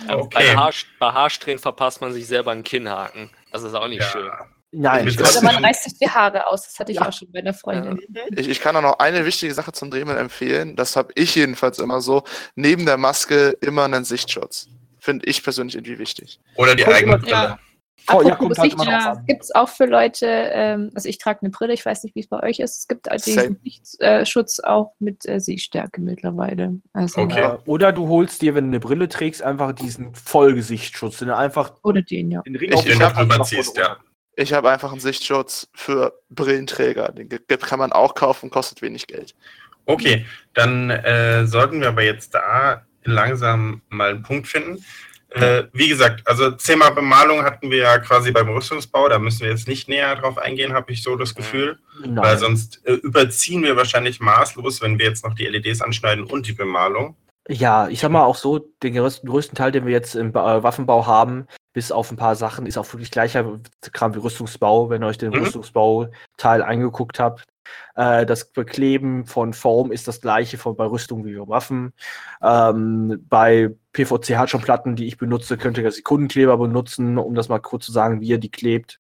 [0.08, 0.56] Bei, Okay.
[0.56, 3.30] Haar, bei Haarsträhnen verpasst man sich selber einen Kinnhaken.
[3.52, 4.26] Das ist auch nicht schön.
[4.26, 4.48] Ja.
[4.76, 6.64] Nein, Mit Oder man reißt sich die Haare aus.
[6.64, 7.08] Das hatte ich Ja.
[7.08, 8.00] auch schon bei einer Freundin.
[8.36, 10.76] Ich, ich kann auch noch eine wichtige Sache zum Dremel empfehlen.
[10.76, 12.24] Das habe ich jedenfalls immer so.
[12.56, 14.68] Neben der Maske immer einen Sichtschutz.
[15.00, 16.40] Finde ich persönlich irgendwie wichtig.
[16.56, 17.60] Oder die eigene Brille.
[18.12, 19.26] Oh, ja, kommt halt an.
[19.26, 22.20] gibt es auch für Leute, ähm, also ich trage eine Brille, ich weiß nicht, wie
[22.20, 22.80] es bei euch ist.
[22.80, 23.56] Es gibt halt Same.
[23.64, 26.80] diesen Sichtschutz auch mit äh, Sehstärke mittlerweile.
[26.94, 27.42] Also, Okay.
[27.42, 31.38] Äh, Oder du holst dir, wenn du eine Brille trägst, einfach diesen Vollgesichtsschutz, den du
[31.38, 32.42] einfach Oder den, ja.
[32.42, 33.98] den Ring Ich auf den noch ja.
[34.36, 37.12] Ich habe einfach einen Sichtschutz für Brillenträger.
[37.12, 39.36] Den kann man auch kaufen, kostet wenig Geld.
[39.86, 44.84] Okay, dann äh, sollten wir aber jetzt da langsam mal einen Punkt finden.
[45.34, 49.50] Äh, wie gesagt, also Thema Bemalung hatten wir ja quasi beim Rüstungsbau, da müssen wir
[49.50, 52.38] jetzt nicht näher drauf eingehen, habe ich so das Gefühl, weil Nein.
[52.38, 56.54] sonst äh, überziehen wir wahrscheinlich maßlos, wenn wir jetzt noch die LEDs anschneiden und die
[56.54, 57.16] Bemalung.
[57.50, 60.34] Ja, ich sag mal auch so, den größten, größten Teil, den wir jetzt im äh,
[60.34, 63.60] Waffenbau haben, bis auf ein paar Sachen, ist auch wirklich gleicher
[63.92, 65.40] Kram wie Rüstungsbau, wenn ihr euch den Mhm.
[65.40, 67.44] Rüstungsbau-Teil angeguckt habt.
[67.96, 71.94] Äh, das Bekleben von Foam ist das gleiche von, bei Rüstung wie bei Waffen.
[72.42, 77.92] Ähm, bei PVC-Hartschonplatten, die ich benutze, könnt ihr Sekundenkleber benutzen, um das mal kurz zu
[77.92, 79.00] sagen, wie ihr die klebt.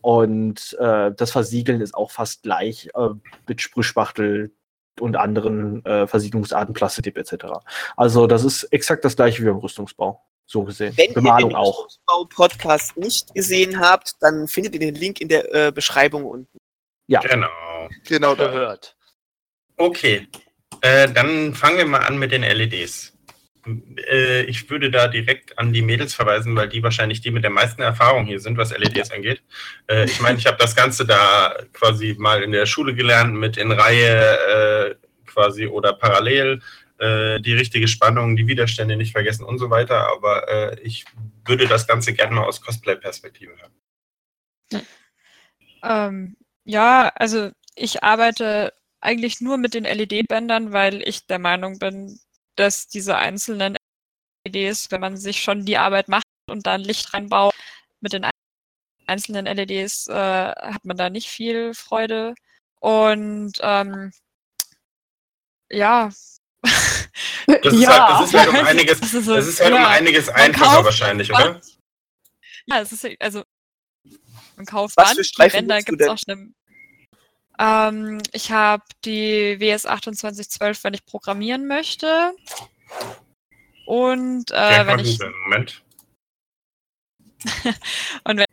[0.00, 3.08] Und äh, das Versiegeln ist auch fast gleich äh,
[3.46, 4.52] mit Sprühspachtel
[4.98, 7.46] und anderen äh, Versiegelungsarten, Plastik etc.
[7.96, 10.94] Also das ist exakt das gleiche wie beim Rüstungsbau, so gesehen.
[10.96, 11.66] Wenn Bemalung ihr den.
[11.66, 16.59] Rüstungsbau-Podcast nicht gesehen habt, dann findet ihr den Link in der äh, Beschreibung unten.
[17.10, 17.20] Ja.
[17.22, 17.88] Genau.
[18.06, 18.46] Genau da.
[18.46, 18.96] Gehört.
[19.76, 20.28] Okay,
[20.80, 23.18] äh, dann fangen wir mal an mit den LEDs.
[24.08, 27.50] Äh, ich würde da direkt an die Mädels verweisen, weil die wahrscheinlich die mit der
[27.50, 29.42] meisten Erfahrung hier sind, was LEDs angeht.
[29.88, 33.56] Äh, ich meine, ich habe das Ganze da quasi mal in der Schule gelernt, mit
[33.56, 34.94] in Reihe äh,
[35.26, 36.62] quasi oder parallel
[36.98, 40.12] äh, die richtige Spannung, die Widerstände nicht vergessen und so weiter.
[40.12, 41.06] Aber äh, ich
[41.44, 44.86] würde das Ganze gerne mal aus Cosplay-Perspektive hören.
[45.82, 52.20] Ähm, ja, also ich arbeite eigentlich nur mit den LED-Bändern, weil ich der Meinung bin,
[52.56, 53.76] dass diese einzelnen
[54.46, 57.54] LEDs, wenn man sich schon die Arbeit macht und dann Licht reinbaut,
[58.00, 58.26] mit den
[59.06, 62.34] einzelnen LEDs äh, hat man da nicht viel Freude.
[62.80, 64.12] Und ähm,
[65.70, 66.10] ja.
[66.62, 69.80] Das ist, halt, das ist halt um einiges, Das ist so- das ist halt um
[69.80, 69.88] ja.
[69.88, 71.60] einiges einfacher wahrscheinlich, oder?
[72.66, 73.44] Ja, es ist also
[74.60, 76.08] man kauft Was für die gibt es denn?
[76.08, 76.54] auch schon im
[77.58, 82.32] ähm, ich habe die WS 2812, wenn ich programmieren möchte.
[83.84, 85.18] Und äh, wenn ich.
[85.44, 85.82] Moment.
[88.24, 88.46] und wenn,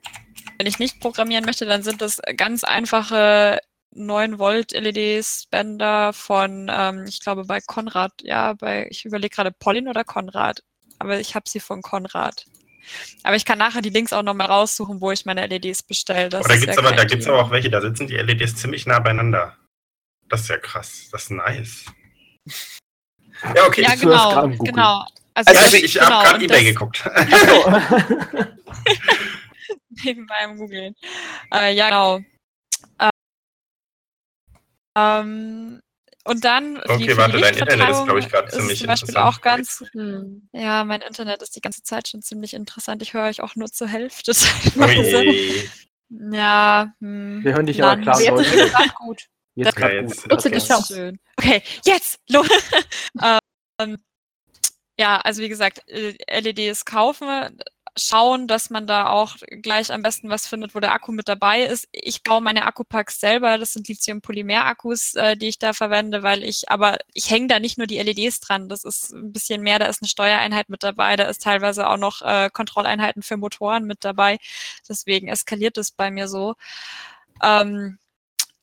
[0.58, 6.70] wenn ich nicht programmieren möchte, dann sind das ganz einfache 9 Volt LEDs Bänder von,
[6.70, 10.64] ähm, ich glaube bei Konrad, ja, bei ich überlege gerade Pollin oder Konrad,
[11.00, 12.46] aber ich habe sie von Konrad.
[13.24, 16.30] Aber ich kann nachher die Links auch nochmal raussuchen, wo ich meine LEDs bestelle.
[16.30, 18.56] Das Aber da gibt es aber, da gibt's aber auch welche, da sitzen die LEDs
[18.56, 19.58] ziemlich nah beieinander.
[20.30, 21.10] Das ist ja krass.
[21.12, 21.86] Das ist nice.
[23.56, 23.82] Ja, okay.
[23.84, 24.76] Ja, Ich will das genau, gerade googeln.
[24.76, 25.06] genau.
[25.34, 27.04] Also, Also ich ich genau, habe gerade Ebay geguckt.
[30.04, 30.96] neben meinem Googlen.
[31.54, 32.20] Äh, ja, genau.
[33.00, 33.10] Äh,
[34.98, 35.80] Ähm,
[36.28, 38.88] und dann die, Okay, für warte, die dein Internet ist, glaube ich, gerade ziemlich zum
[38.88, 39.36] Beispiel interessant.
[39.38, 40.50] auch ganz, Hm.
[40.54, 43.02] ja, mein Internet ist die ganze Zeit schon ziemlich interessant.
[43.02, 44.32] Ich höre euch auch nur zur Hälfte
[44.76, 45.18] teilweise.
[45.20, 45.70] Ui.
[46.32, 48.04] Ja, hm, Wir hören dich aber Land.
[48.04, 49.22] klar, Aber jetzt ist es gerade gut.
[49.56, 50.46] Jetzt Ja, gerade jetzt- gut.
[50.46, 50.84] Die Okay.
[50.88, 51.20] Schön.
[51.38, 52.20] Okay, jetzt!
[53.80, 53.98] Ähm,
[55.00, 57.28] ja, also wie gesagt, LEDs kaufen,
[57.98, 61.64] schauen, dass man da auch gleich am besten was findet, wo der Akku mit dabei
[61.64, 61.88] ist.
[61.92, 66.70] Ich baue meine Akkupacks selber, das sind Lithium-Polymer-Akkus, äh, die ich da verwende, weil ich,
[66.70, 69.88] aber ich hänge da nicht nur die LEDs dran, das ist ein bisschen mehr, da
[69.88, 74.04] ist eine Steuereinheit mit dabei, da ist teilweise auch noch äh, Kontrolleinheiten für Motoren mit
[74.06, 74.38] dabei,
[74.88, 76.56] deswegen eskaliert es bei mir so.
[77.44, 78.00] Ähm,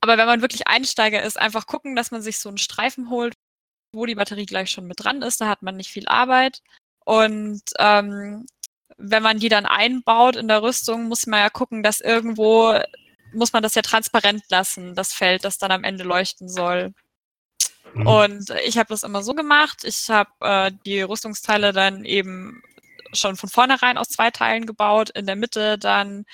[0.00, 3.34] aber wenn man wirklich Einsteiger ist, einfach gucken, dass man sich so einen Streifen holt,
[3.94, 5.40] wo die Batterie gleich schon mit dran ist.
[5.40, 6.60] Da hat man nicht viel Arbeit.
[7.04, 8.46] Und ähm,
[8.96, 12.78] wenn man die dann einbaut in der Rüstung, muss man ja gucken, dass irgendwo
[13.32, 16.94] muss man das ja transparent lassen, das Feld, das dann am Ende leuchten soll.
[17.94, 18.06] Mhm.
[18.06, 19.84] Und ich habe das immer so gemacht.
[19.84, 22.62] Ich habe äh, die Rüstungsteile dann eben
[23.12, 25.10] schon von vornherein aus zwei Teilen gebaut.
[25.10, 26.24] In der Mitte dann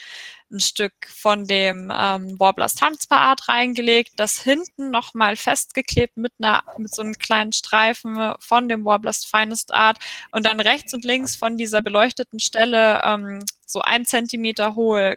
[0.51, 6.95] ein Stück von dem ähm, Warblers Tanzpaart reingelegt, das hinten nochmal festgeklebt mit einer mit
[6.95, 9.99] so einem kleinen Streifen von dem Warblers Finest Art
[10.33, 15.17] und dann rechts und links von dieser beleuchteten Stelle ähm, so ein Zentimeter hohe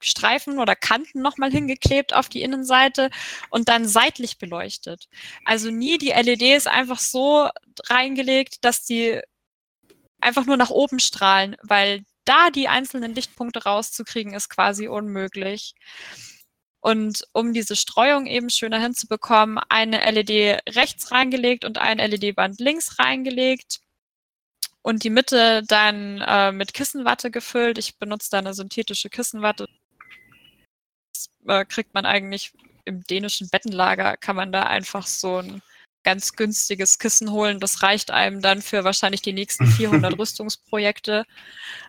[0.00, 3.10] Streifen oder Kanten nochmal hingeklebt auf die Innenseite
[3.50, 5.08] und dann seitlich beleuchtet.
[5.44, 7.48] Also nie die LEDs einfach so
[7.88, 9.20] reingelegt, dass die
[10.20, 15.74] einfach nur nach oben strahlen, weil da die einzelnen Lichtpunkte rauszukriegen, ist quasi unmöglich.
[16.80, 22.98] Und um diese Streuung eben schöner hinzubekommen, eine LED rechts reingelegt und ein LED-Band links
[22.98, 23.80] reingelegt
[24.82, 27.78] und die Mitte dann äh, mit Kissenwatte gefüllt.
[27.78, 29.66] Ich benutze da eine synthetische Kissenwatte.
[31.12, 32.52] Das äh, kriegt man eigentlich
[32.84, 35.62] im dänischen Bettenlager, kann man da einfach so ein
[36.06, 37.58] ganz günstiges Kissen holen.
[37.58, 39.66] Das reicht einem dann für wahrscheinlich die nächsten
[40.06, 41.24] 400 Rüstungsprojekte.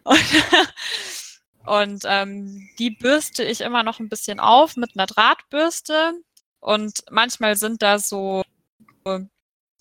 [0.04, 0.26] Und,
[1.66, 6.14] und ähm, die bürste ich immer noch ein bisschen auf mit einer Drahtbürste.
[6.60, 8.44] Und manchmal sind da so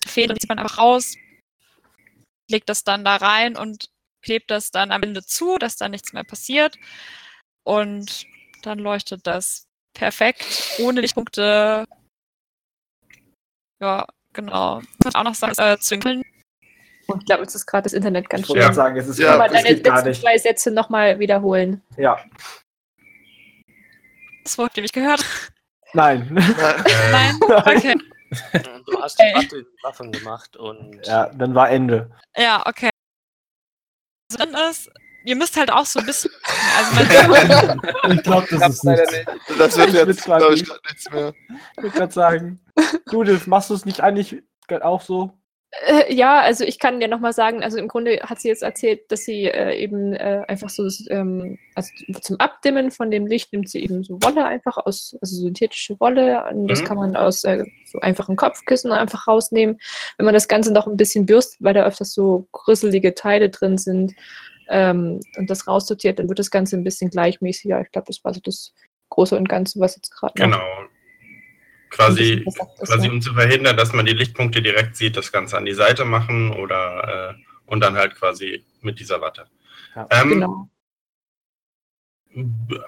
[0.05, 1.15] Fäden, die man einfach raus,
[2.49, 3.89] legt das dann da rein und
[4.21, 6.77] klebt das dann am Ende zu, dass da nichts mehr passiert.
[7.63, 8.27] Und
[8.61, 10.45] dann leuchtet das perfekt,
[10.77, 11.85] ohne Lichtpunkte.
[13.81, 14.07] Ja,
[14.37, 14.79] genau.
[14.99, 16.23] Ich muss auch noch sagen, äh, zwinkeln.
[17.07, 18.65] Und ich glaube, jetzt ist gerade das Internet ganz Ich wollte Ja.
[18.67, 21.81] gerade sagen, es ist Ja, das deine letzten zwei Sätze nochmal wiederholen?
[21.97, 22.19] Ja.
[24.43, 25.25] Das Wort, ihr mich gehört?
[25.93, 26.27] Nein.
[27.11, 27.35] Nein?
[27.41, 27.95] Okay.
[28.85, 29.33] Du hast Okay.
[29.35, 29.65] okay.
[29.83, 32.11] Waffen gemacht und ja, dann war Ende.
[32.35, 32.89] Ja, okay.
[34.29, 34.91] Was drin ist,
[35.27, 36.31] ihr müsst halt auch so ein bisschen.
[36.77, 37.81] Also man,
[38.17, 39.27] Ich glaube, das ist leider nicht.
[39.59, 41.33] Das wird Ich jetzt, glaube ich, gerade nichts mehr.
[41.77, 42.59] Ich würde gerade sagen.
[43.11, 44.41] Judith, machst du es nicht eigentlich
[44.81, 45.31] auch so?
[45.85, 49.11] Äh, ja, also ich kann dir nochmal sagen, also im Grunde hat sie jetzt erzählt,
[49.11, 53.51] dass sie äh, eben äh, einfach so, das, ähm, also zum Abdimmen von dem Licht
[53.51, 56.45] nimmt sie eben so Wolle einfach aus, also synthetische Wolle.
[56.49, 56.85] Und das Mhm.
[56.85, 59.77] kann man aus äh, so einfachen Kopfkissen einfach rausnehmen.
[60.17, 63.77] Wenn man das Ganze noch ein bisschen bürstet, weil da öfters so grüsselige Teile drin
[63.77, 64.13] sind
[64.69, 67.81] ähm, und das raussortiert, dann wird das Ganze ein bisschen gleichmäßiger.
[67.81, 68.73] Ich glaube, das war so das
[69.09, 70.63] Große und Ganze, was jetzt gerade genau.
[71.89, 72.45] Quasi,
[72.79, 76.03] quasi um zu verhindern, dass man die Lichtpunkte direkt sieht, das Ganze an die Seite
[76.03, 79.45] machen oder äh, und dann halt quasi mit dieser Watte.
[79.95, 80.07] Ja.
[80.11, 80.69] Ähm, Genau.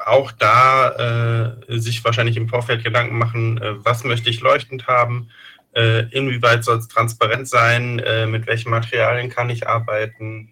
[0.05, 5.31] Auch da äh, sich wahrscheinlich im Vorfeld Gedanken machen, äh, was möchte ich leuchtend haben,
[5.73, 10.51] äh, inwieweit soll es transparent sein, äh, mit welchen Materialien kann ich arbeiten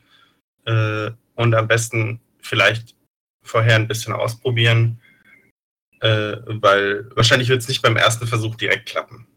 [0.67, 2.95] äh, und am besten vielleicht
[3.41, 5.01] vorher ein bisschen ausprobieren,
[6.01, 9.27] äh, weil wahrscheinlich wird es nicht beim ersten Versuch direkt klappen.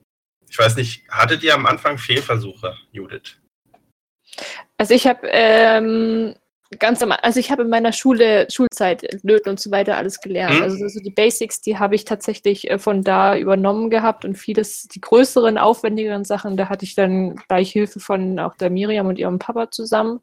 [0.49, 3.39] Ich weiß nicht, hattet ihr am Anfang Fehlversuche, Judith?
[4.77, 6.35] Also ich habe ähm,
[6.79, 10.57] ganz am, also ich habe in meiner Schule Schulzeit Löten und so weiter alles gelernt.
[10.57, 10.63] Mhm.
[10.63, 14.89] Also so die Basics, die habe ich tatsächlich äh, von da übernommen gehabt und vieles,
[14.89, 19.19] die größeren, aufwendigeren Sachen, da hatte ich dann gleich Hilfe von auch der Miriam und
[19.19, 20.21] ihrem Papa zusammen.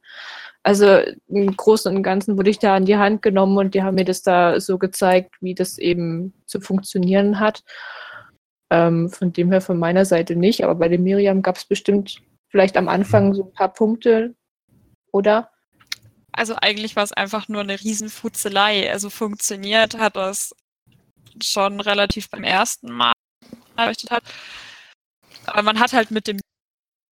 [0.64, 3.96] Also im Großen und Ganzen wurde ich da an die Hand genommen und die haben
[3.96, 7.64] mir das da so gezeigt, wie das eben zu funktionieren hat.
[8.70, 12.22] Ähm, von dem her von meiner Seite nicht, aber bei der Miriam gab es bestimmt
[12.50, 14.36] vielleicht am Anfang so ein paar Punkte,
[15.14, 15.50] oder?
[16.38, 18.92] also eigentlich war es einfach nur eine Riesenfutzelei.
[18.92, 20.56] Also funktioniert hat das
[21.42, 23.14] schon relativ beim ersten Mal
[23.76, 24.24] erleuchtet hat.
[25.46, 26.40] Aber man hat halt mit dem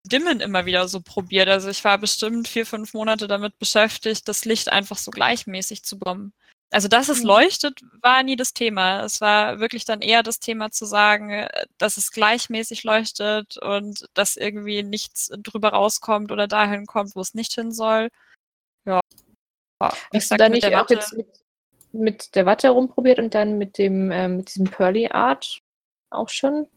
[0.06, 1.50] Dimmen immer wieder so probiert.
[1.50, 5.98] Also ich war bestimmt vier, fünf Monate damit beschäftigt, das Licht einfach so gleichmäßig zu
[6.00, 6.34] bekommen.
[6.72, 7.28] also dass es Mhm.
[7.28, 9.04] leuchtet, war nie das Thema.
[9.06, 14.06] Es war wirklich dann eher das Thema zu sagen, äh, dass es gleichmäßig leuchtet und
[14.14, 18.10] dass irgendwie nichts drüber rauskommt oder dahin kommt, wo es nicht hin soll.
[18.86, 19.00] Ja.
[19.82, 21.28] Hast du gesagt, da mit nicht auch jetzt mit,
[21.94, 25.60] mit der Watte rumprobiert und dann mit dem ähm, mit diesem Pearly Art
[26.10, 26.68] auch schon?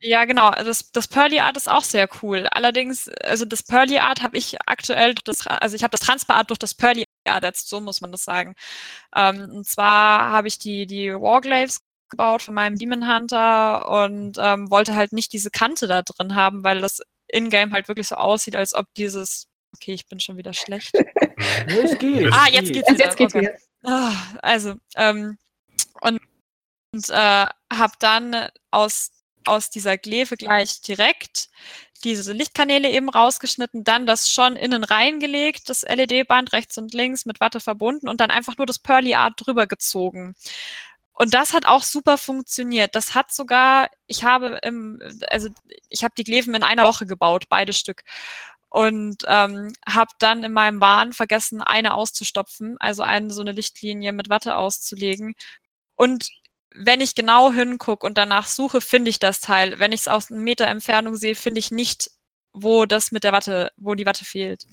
[0.00, 0.48] Ja, genau.
[0.48, 2.46] Also Das, das Pearly Art ist auch sehr cool.
[2.50, 6.34] Allerdings, also das Pearly Art habe ich aktuell, durch das, also ich habe das Transfer
[6.34, 8.54] Art durch das Pearly Art ersetzt, so muss man das sagen.
[9.14, 11.80] Ähm, und zwar habe ich die, die Warglaves
[12.10, 16.64] gebaut von meinem Demon Hunter und ähm, wollte halt nicht diese Kante da drin haben,
[16.64, 20.52] weil das Ingame halt wirklich so aussieht, als ob dieses, okay, ich bin schon wieder
[20.52, 20.92] schlecht.
[21.66, 22.32] Es geht.
[22.32, 22.86] Ah, jetzt geht.
[22.86, 23.04] geht's Also wieder.
[23.06, 23.42] jetzt geht's okay.
[23.48, 23.56] wieder.
[23.84, 25.38] Ah, Also, ähm,
[26.02, 26.20] und,
[26.94, 29.10] und äh, habe dann aus,
[29.46, 31.48] aus dieser Glefe gleich direkt
[32.04, 37.40] diese Lichtkanäle eben rausgeschnitten, dann das schon innen reingelegt, das LED-Band rechts und links mit
[37.40, 40.34] Watte verbunden und dann einfach nur das Pearly Art drüber gezogen.
[41.12, 42.94] Und das hat auch super funktioniert.
[42.94, 45.48] Das hat sogar, ich habe im, also
[45.88, 48.02] ich habe die Gleven in einer Woche gebaut, beide Stück
[48.70, 54.12] und ähm, habe dann in meinem Wahn vergessen, eine auszustopfen, also eine so eine Lichtlinie
[54.12, 55.34] mit Watte auszulegen.
[55.96, 56.28] Und
[56.74, 59.78] wenn ich genau hingucke und danach suche, finde ich das Teil.
[59.78, 62.10] Wenn ich es aus einem Meter Entfernung sehe, finde ich nicht,
[62.52, 64.66] wo das mit der Watte, wo die Watte fehlt.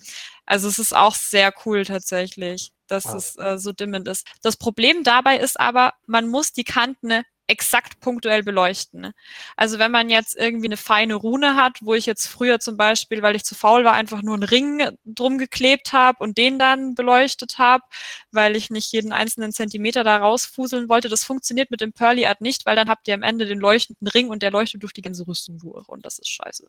[0.45, 3.15] Also es ist auch sehr cool tatsächlich, dass Ah.
[3.15, 4.27] es äh, so dimmend ist.
[4.41, 9.11] Das Problem dabei ist aber, man muss die Kanten exakt punktuell beleuchten.
[9.57, 13.21] Also wenn man jetzt irgendwie eine feine Rune hat, wo ich jetzt früher zum Beispiel,
[13.21, 16.95] weil ich zu faul war, einfach nur einen Ring drum geklebt habe und den dann
[16.95, 17.83] beleuchtet habe,
[18.31, 22.41] weil ich nicht jeden einzelnen Zentimeter da rausfuseln wollte, das funktioniert mit dem Pearly Art
[22.41, 25.01] nicht, weil dann habt ihr am Ende den leuchtenden Ring und der leuchtet durch die
[25.01, 26.67] ganze Rüstung durch und das ist scheiße.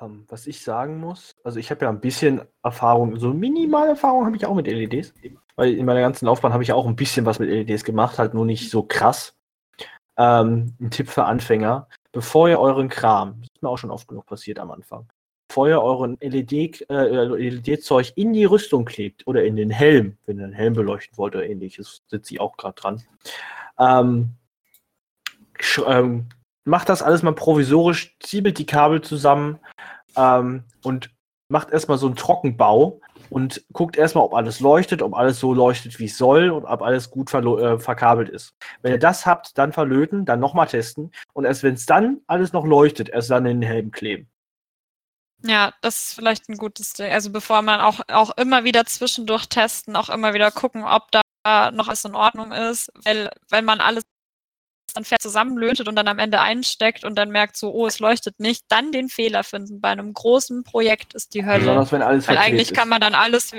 [0.00, 4.24] Ähm, was ich sagen muss, also ich habe ja ein bisschen Erfahrung, so minimal Erfahrung
[4.24, 5.12] habe ich auch mit LEDs.
[5.54, 8.32] Weil in meiner ganzen Laufbahn habe ich auch ein bisschen was mit LEDs gemacht, halt
[8.32, 9.34] nur nicht so krass.
[10.16, 14.08] Ähm, ein Tipp für Anfänger, bevor ihr euren Kram, das ist mir auch schon oft
[14.08, 15.06] genug passiert am Anfang,
[15.48, 20.38] bevor ihr euren LED, äh, LED-Zeug in die Rüstung klebt oder in den Helm, wenn
[20.38, 23.02] ihr einen Helm beleuchten wollt oder ähnliches, sitze ich auch gerade dran,
[23.78, 24.34] ähm,
[25.86, 26.28] ähm,
[26.64, 29.58] macht das alles mal provisorisch, ziebelt die Kabel zusammen
[30.16, 31.10] ähm, und
[31.48, 33.00] macht erstmal so einen Trockenbau
[33.32, 36.82] und guckt erstmal, ob alles leuchtet, ob alles so leuchtet, wie es soll und ob
[36.82, 38.54] alles gut äh, verkabelt ist.
[38.82, 42.52] Wenn ihr das habt, dann verlöten, dann nochmal testen und erst wenn es dann alles
[42.52, 44.28] noch leuchtet, erst dann in den Helm kleben.
[45.44, 47.10] Ja, das ist vielleicht ein gutes Ding.
[47.10, 51.22] Also bevor man auch, auch immer wieder zwischendurch testen, auch immer wieder gucken, ob da
[51.72, 52.92] noch alles in Ordnung ist.
[53.02, 54.04] Weil wenn man alles
[54.92, 58.38] dann fest zusammenlötet und dann am Ende einsteckt und dann merkt so, oh, es leuchtet
[58.40, 59.80] nicht, dann den Fehler finden.
[59.80, 61.60] Bei einem großen Projekt ist die Hölle.
[61.60, 62.76] Besonders wenn alles Weil eigentlich ist.
[62.76, 63.52] kann man dann alles,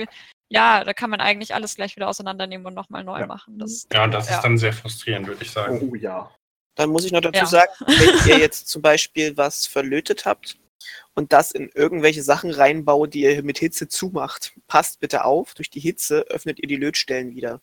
[0.49, 3.27] ja, da kann man eigentlich alles gleich wieder auseinandernehmen und nochmal neu Ja.
[3.27, 3.57] machen.
[3.59, 4.35] Das, Ja, das Ja.
[4.37, 5.79] ist dann sehr frustrierend, würde ich sagen.
[5.91, 6.29] Oh ja.
[6.75, 7.45] Dann muss ich noch dazu Ja.
[7.45, 10.57] sagen, wenn ihr jetzt zum Beispiel was verlötet habt
[11.13, 15.69] und das in irgendwelche Sachen reinbaut, die ihr mit Hitze zumacht, passt bitte auf, durch
[15.69, 17.61] die Hitze öffnet ihr die Lötstellen wieder.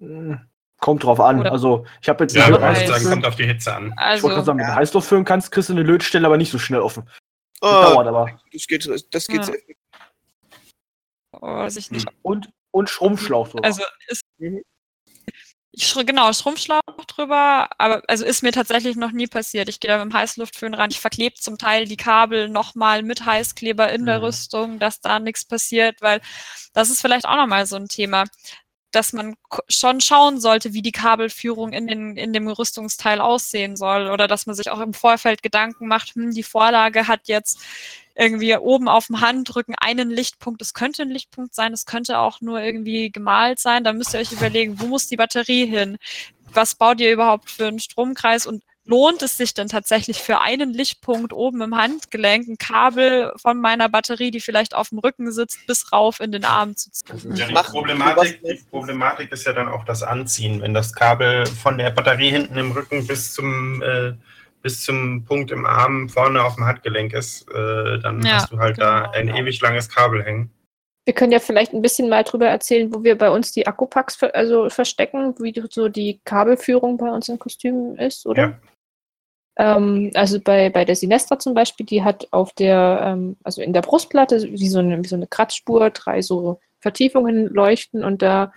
[0.00, 0.40] Hm,
[0.82, 1.38] Kommt drauf an.
[1.38, 3.92] Oder- Also ich habe jetzt Ja, ich würde sagen, kommt auf die Hitze an.
[3.92, 6.50] ich also, wollte gerade sagen, mit Heißluft füllen kannst, kriegst du eine Lötstelle, aber nicht
[6.50, 7.08] so schnell offen.
[7.60, 8.40] Das Oh, dauert aber.
[8.52, 9.42] das geht, das geht Ja.
[9.44, 9.58] sehr
[11.34, 12.08] oh, weiß ich nicht.
[12.22, 13.64] Und, und Schrumpfschlauch drüber.
[13.64, 14.62] Also ist Mhm.
[15.70, 19.68] ich, genau, Schrumpfschlauch drüber, aber also ist mir tatsächlich noch nie passiert.
[19.68, 23.24] Ich gehe da mit dem Heißluftföhn ran, ich verklebe zum Teil die Kabel nochmal mit
[23.24, 24.24] Heißkleber in der Mhm.
[24.24, 26.20] Rüstung, dass da nichts passiert, weil
[26.74, 28.24] das ist vielleicht auch nochmal so ein Thema,
[28.92, 29.36] dass man
[29.68, 34.46] schon schauen sollte, wie die Kabelführung in, den, in dem Rüstungsteil aussehen soll oder dass
[34.46, 37.58] man sich auch im Vorfeld Gedanken macht, hm, die Vorlage hat jetzt
[38.14, 40.60] irgendwie oben auf dem Handrücken einen Lichtpunkt.
[40.60, 43.84] Es könnte ein Lichtpunkt sein, es könnte auch nur irgendwie gemalt sein.
[43.84, 45.96] Da müsst ihr euch überlegen, wo muss die Batterie hin?
[46.52, 48.46] Was baut ihr überhaupt für einen Stromkreis?
[48.46, 53.60] Und lohnt es sich denn tatsächlich für einen Lichtpunkt oben im Handgelenk ein Kabel von
[53.60, 57.36] meiner Batterie, die vielleicht auf dem Rücken sitzt, bis rauf in den Arm zu ziehen?
[57.36, 60.60] Ja, die, Problematik, die Problematik ist ja dann auch das Anziehen.
[60.60, 64.14] Wenn das Kabel von der Batterie hinten im Rücken bis zum, äh,
[64.62, 68.58] bis zum Punkt im Arm vorne auf dem Handgelenk ist, äh, dann Ja, hast du
[68.58, 69.12] halt da genau.
[69.12, 70.50] ein ewig langes Kabel hängen.
[71.04, 74.14] Wir können ja vielleicht ein bisschen mal drüber erzählen, wo wir bei uns die Akkupacks
[74.14, 78.42] ver also verstecken, wie so die Kabelführung bei uns im Kostüm ist, oder?
[78.42, 78.58] Ja.
[79.56, 83.72] Ähm, also bei, bei der Sinestra zum Beispiel, die hat auf der, ähm, also in
[83.72, 88.52] der Brustplatte wie so eine, wie so eine Kratzspur, drei so Vertiefungen leuchten und da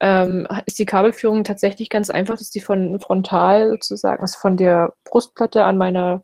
[0.00, 4.92] ähm, ist die Kabelführung tatsächlich ganz einfach, dass die von frontal sozusagen, also von der
[5.04, 6.22] Brustplatte an meiner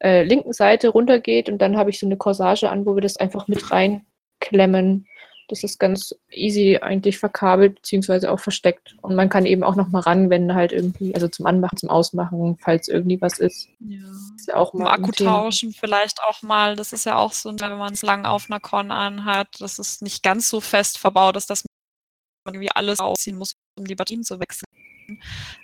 [0.00, 3.16] äh, linken Seite runtergeht und dann habe ich so eine Corsage an, wo wir das
[3.16, 5.06] einfach mit reinklemmen
[5.48, 8.96] Das ist ganz easy eigentlich verkabelt, beziehungsweise auch versteckt.
[9.02, 11.88] Und man kann eben auch noch mal ran, wenn halt irgendwie, also zum Anmachen, zum
[11.88, 13.68] Ausmachen, falls irgendwie was ist.
[13.80, 14.00] Ja.
[14.36, 16.76] Ist ja auch Mal Akku tauschen vielleicht auch mal.
[16.76, 20.02] Das ist ja auch so, wenn man es lang auf einer Con anhat, das ist
[20.02, 21.64] nicht ganz so fest verbaut ist, dass
[22.44, 24.66] man irgendwie alles ausziehen muss, um die Batterien zu wechseln.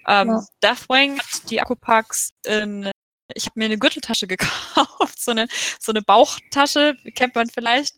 [0.06, 0.44] Ähm, Ja.
[0.62, 2.90] Deathwing hat die Akkupacks in
[3.34, 5.48] ich habe mir eine Gürteltasche gekauft, so eine,
[5.80, 7.96] so eine Bauchtasche, kennt man vielleicht,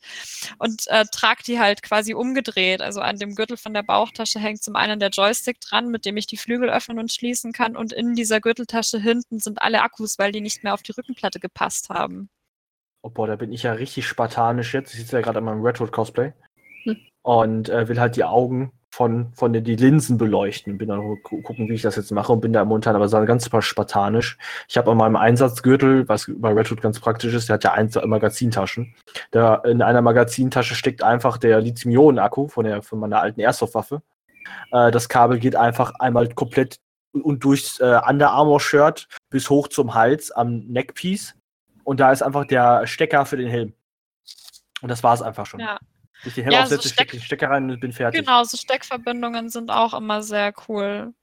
[0.58, 2.82] und äh, trage die halt quasi umgedreht.
[2.82, 6.16] Also an dem Gürtel von der Bauchtasche hängt zum einen der Joystick dran, mit dem
[6.16, 7.76] ich die Flügel öffnen und schließen kann.
[7.76, 11.40] Und in dieser Gürteltasche hinten sind alle Akkus, weil die nicht mehr auf die Rückenplatte
[11.40, 12.28] gepasst haben.
[13.02, 14.94] Oh boah, da bin ich ja richtig spartanisch jetzt.
[14.94, 16.32] Ich sitze ja gerade an meinem Redwood-Cosplay.
[16.84, 16.96] Hm.
[17.22, 20.78] Und äh, will halt die Augen von, von den die Linsen beleuchten.
[20.78, 23.44] Bin dann gu gucken, wie ich das jetzt mache und bin da momentan aber ganz
[23.44, 24.38] super spartanisch.
[24.68, 27.90] Ich habe an meinem Einsatzgürtel, was bei Redwood ganz praktisch ist, der hat ja ein
[28.04, 28.94] Magazintaschen.
[29.32, 34.00] Da in einer Magazintasche steckt einfach der Lithium-Ionen-Akku von, von meiner alten Airsoft-Waffe.
[34.70, 36.78] Äh, das Kabel geht einfach einmal komplett
[37.12, 41.34] und durchs äh, Under Armour-Shirt bis hoch zum Hals am Neckpiece.
[41.82, 43.72] Und da ist einfach der Stecker für den Helm.
[44.82, 45.58] Und das war es einfach schon.
[45.58, 45.78] Ja,
[46.24, 48.20] Ich den Helm Ja, so aufsetze, stecke Steck- den Stecker rein und bin fertig.
[48.24, 51.14] genau, so Steckverbindungen sind auch immer sehr cool.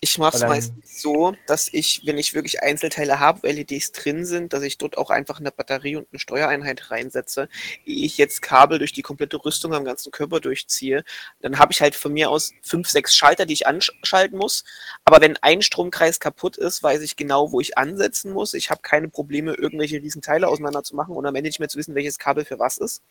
[0.00, 4.24] Ich mache es meistens so, dass ich, wenn ich wirklich Einzelteile habe, wo LEDs drin
[4.24, 7.48] sind, dass ich dort auch einfach eine Batterie und eine Steuereinheit reinsetze.
[7.84, 11.02] Ehe ich jetzt Kabel durch die komplette Rüstung am ganzen Körper durchziehe,
[11.40, 14.62] dann habe ich halt von mir aus fünf, sechs Schalter, die ich anschalten muss.
[15.04, 18.54] Aber wenn ein Stromkreis kaputt ist, weiß ich genau, wo ich ansetzen muss.
[18.54, 21.68] Ich habe keine Probleme, irgendwelche riesen Teile auseinander zu machen und am Ende nicht mehr
[21.68, 23.02] zu wissen, welches Kabel für was ist.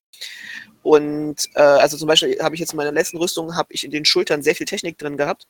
[0.84, 3.92] Und äh, also zum Beispiel habe ich jetzt in meiner letzten Rüstung, habe ich in
[3.92, 5.48] den Schultern sehr viel Technik drin gehabt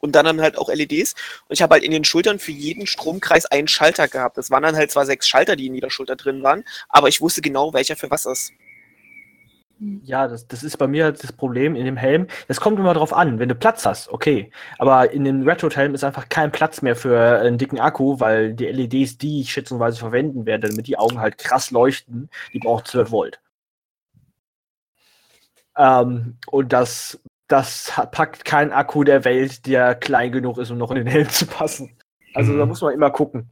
[0.00, 1.14] und dann, dann halt auch LEDs.
[1.48, 4.36] Und ich habe halt in den Schultern für jeden Stromkreis einen Schalter gehabt.
[4.36, 7.20] Das waren dann halt zwar sechs Schalter, die in jeder Schulter drin waren, aber ich
[7.20, 8.52] wusste genau, welcher für was ist.
[10.02, 12.26] Ja, das, das ist bei mir halt das Problem in dem Helm.
[12.48, 14.50] Es kommt immer drauf an, wenn du Platz hast, okay.
[14.78, 18.66] Aber in dem Retro-Helm ist einfach kein Platz mehr für einen dicken Akku, weil die
[18.66, 23.10] LEDs, die ich schätzenweise verwenden werde, damit die Augen halt krass leuchten, die brauchen 12
[23.10, 23.40] Volt.
[25.78, 27.18] Ähm, und das,
[27.50, 31.28] das packt kein Akku der Welt, der klein genug ist, um noch in den Helm
[31.28, 31.96] zu passen.
[32.34, 32.68] Also da Mhm.
[32.70, 33.50] muss man immer gucken.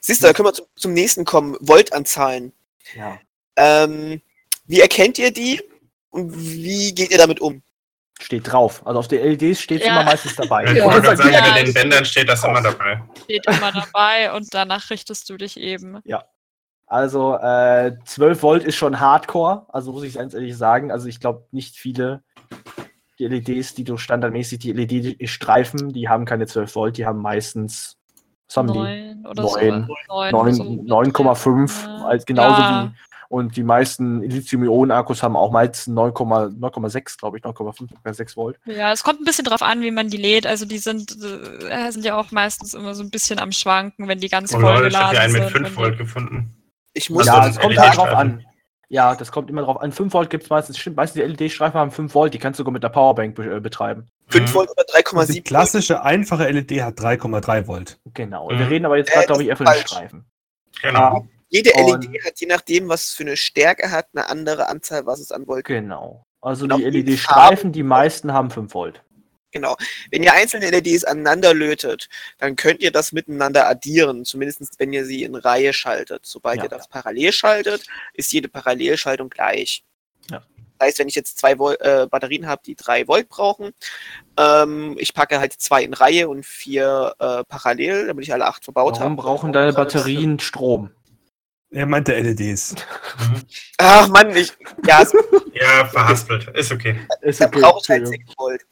[0.00, 1.56] Siehst du, da können wir zum, zum nächsten kommen.
[1.60, 2.52] Voltanzahlen.
[2.94, 3.18] Ja.
[3.56, 4.22] Ähm,
[4.66, 5.60] wie erkennt ihr die
[6.10, 7.62] und wie geht ihr damit um?
[8.20, 8.84] Steht drauf.
[8.86, 9.88] Also auf den LEDs steht Ja.
[9.88, 10.64] immer meistens dabei.
[10.64, 10.84] Ich Ja.
[10.86, 13.02] wollte gerade sagen, Ja, in den Bändern steht das immer dabei.
[13.24, 16.00] Steht immer dabei und danach richtest du dich eben.
[16.88, 20.90] Also äh, 12 Volt ist schon Hardcore, also muss ich ganz ehrlich sagen.
[20.90, 22.22] Also ich glaube nicht viele
[23.18, 27.96] die LEDs, die du standardmäßig die LED-Streifen, die haben keine 12 Volt, die haben meistens
[28.46, 28.78] was haben die?
[28.78, 29.86] Neun oder Neun.
[29.86, 30.14] so.
[30.14, 30.64] Neun, oder so.
[30.64, 32.04] 9 9,5 Ja.
[32.06, 32.84] als genauso Ja.
[32.94, 32.98] wie
[33.30, 38.58] und die meisten Lithium-Ionen-Akkus haben auch meistens 9,6 9,6 glaube ich, 9,5 9,6 Volt.
[38.64, 40.46] Ja, es kommt ein bisschen drauf an, wie man die lädt.
[40.46, 41.14] Also die sind,
[41.68, 44.60] äh, sind ja auch meistens immer so ein bisschen am Schwanken, wenn die ganz Oh
[44.60, 45.50] voll Leute, ich habe geladen hier einen mit sind.
[45.66, 46.54] 5 wenn Volt gefunden.
[46.94, 48.44] Ich muss Ja, ja, ein kommt halt drauf an.
[48.90, 49.92] Ja, das kommt immer drauf an.
[49.92, 52.62] 5 Volt gibt es meistens, stimmt, meistens die LED-Streifen haben 5 Volt, die kannst du
[52.62, 54.08] sogar mit der Powerbank be äh, betreiben.
[54.28, 54.54] 5 Mhm.
[54.54, 55.44] Volt oder Die 3,7 Volt.
[55.44, 57.98] klassische, einfache LED hat 3,3 Volt.
[58.14, 58.50] Genau.
[58.50, 58.58] Mhm.
[58.58, 59.74] Wir reden aber jetzt Äh, gerade, das glaube ich, eher von den.
[59.74, 60.24] Streifen.
[60.80, 61.26] Genau.
[61.50, 65.04] Jede Und- LED hat je nachdem, was es für eine Stärke hat, eine andere Anzahl,
[65.04, 65.80] was es an Volt gibt.
[65.80, 66.24] Genau.
[66.40, 69.02] Also auch die die LED-Streifen, die meisten haben 5 Volt.
[69.50, 69.76] Genau.
[70.10, 75.04] Wenn ihr einzelne LEDs aneinander lötet, dann könnt ihr das miteinander addieren, zumindest wenn ihr
[75.06, 76.26] sie in Reihe schaltet.
[76.26, 76.64] Sobald Ja.
[76.64, 79.84] ihr das parallel schaltet, ist jede Parallelschaltung gleich.
[80.30, 80.42] Ja.
[80.78, 83.72] Das heißt, wenn ich jetzt zwei Vol äh, Batterien habe, die drei Volt brauchen,
[84.36, 88.64] ähm, ich packe halt zwei in Reihe und vier äh, parallel, damit ich alle acht
[88.64, 89.04] verbaut habe.
[89.04, 90.90] Warum brauchen deine Batterien Strom?
[91.70, 92.74] Er meinte LEDs.
[93.18, 93.42] Mhm.
[93.76, 94.52] Ach Mann, ich,
[94.86, 95.04] ja,
[95.52, 96.48] Ja, verhaspelt.
[96.56, 96.98] Ist okay.
[97.20, 98.26] Ist okay, brauche ich halt Entschuldigung.
[98.28, 98.62] 6 Volt.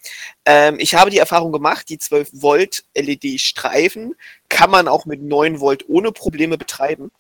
[0.47, 4.15] Ähm, ich habe die Erfahrung gemacht, die 12 Volt LED-Streifen
[4.49, 7.11] kann man auch mit 9 Volt ohne Probleme betreiben,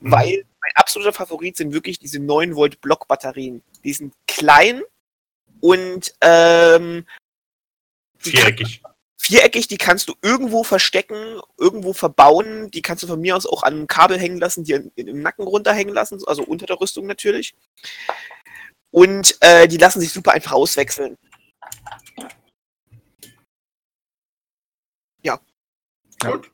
[0.00, 0.10] Mhm.
[0.12, 3.62] weil mein absoluter Favorit sind wirklich diese 9 Volt Blockbatterien.
[3.84, 4.82] Die sind klein
[5.60, 7.04] und ähm,
[8.18, 8.82] Viereckig.
[9.22, 13.62] Viereckig, die kannst du irgendwo verstecken, irgendwo verbauen, die kannst du von mir aus auch
[13.62, 17.06] an einem Kabel hängen lassen, die in, im Nacken runterhängen lassen, also unter der Rüstung
[17.06, 17.54] natürlich.
[18.90, 21.16] Und äh, die lassen sich super einfach auswechseln.
[26.30, 26.50] Gut.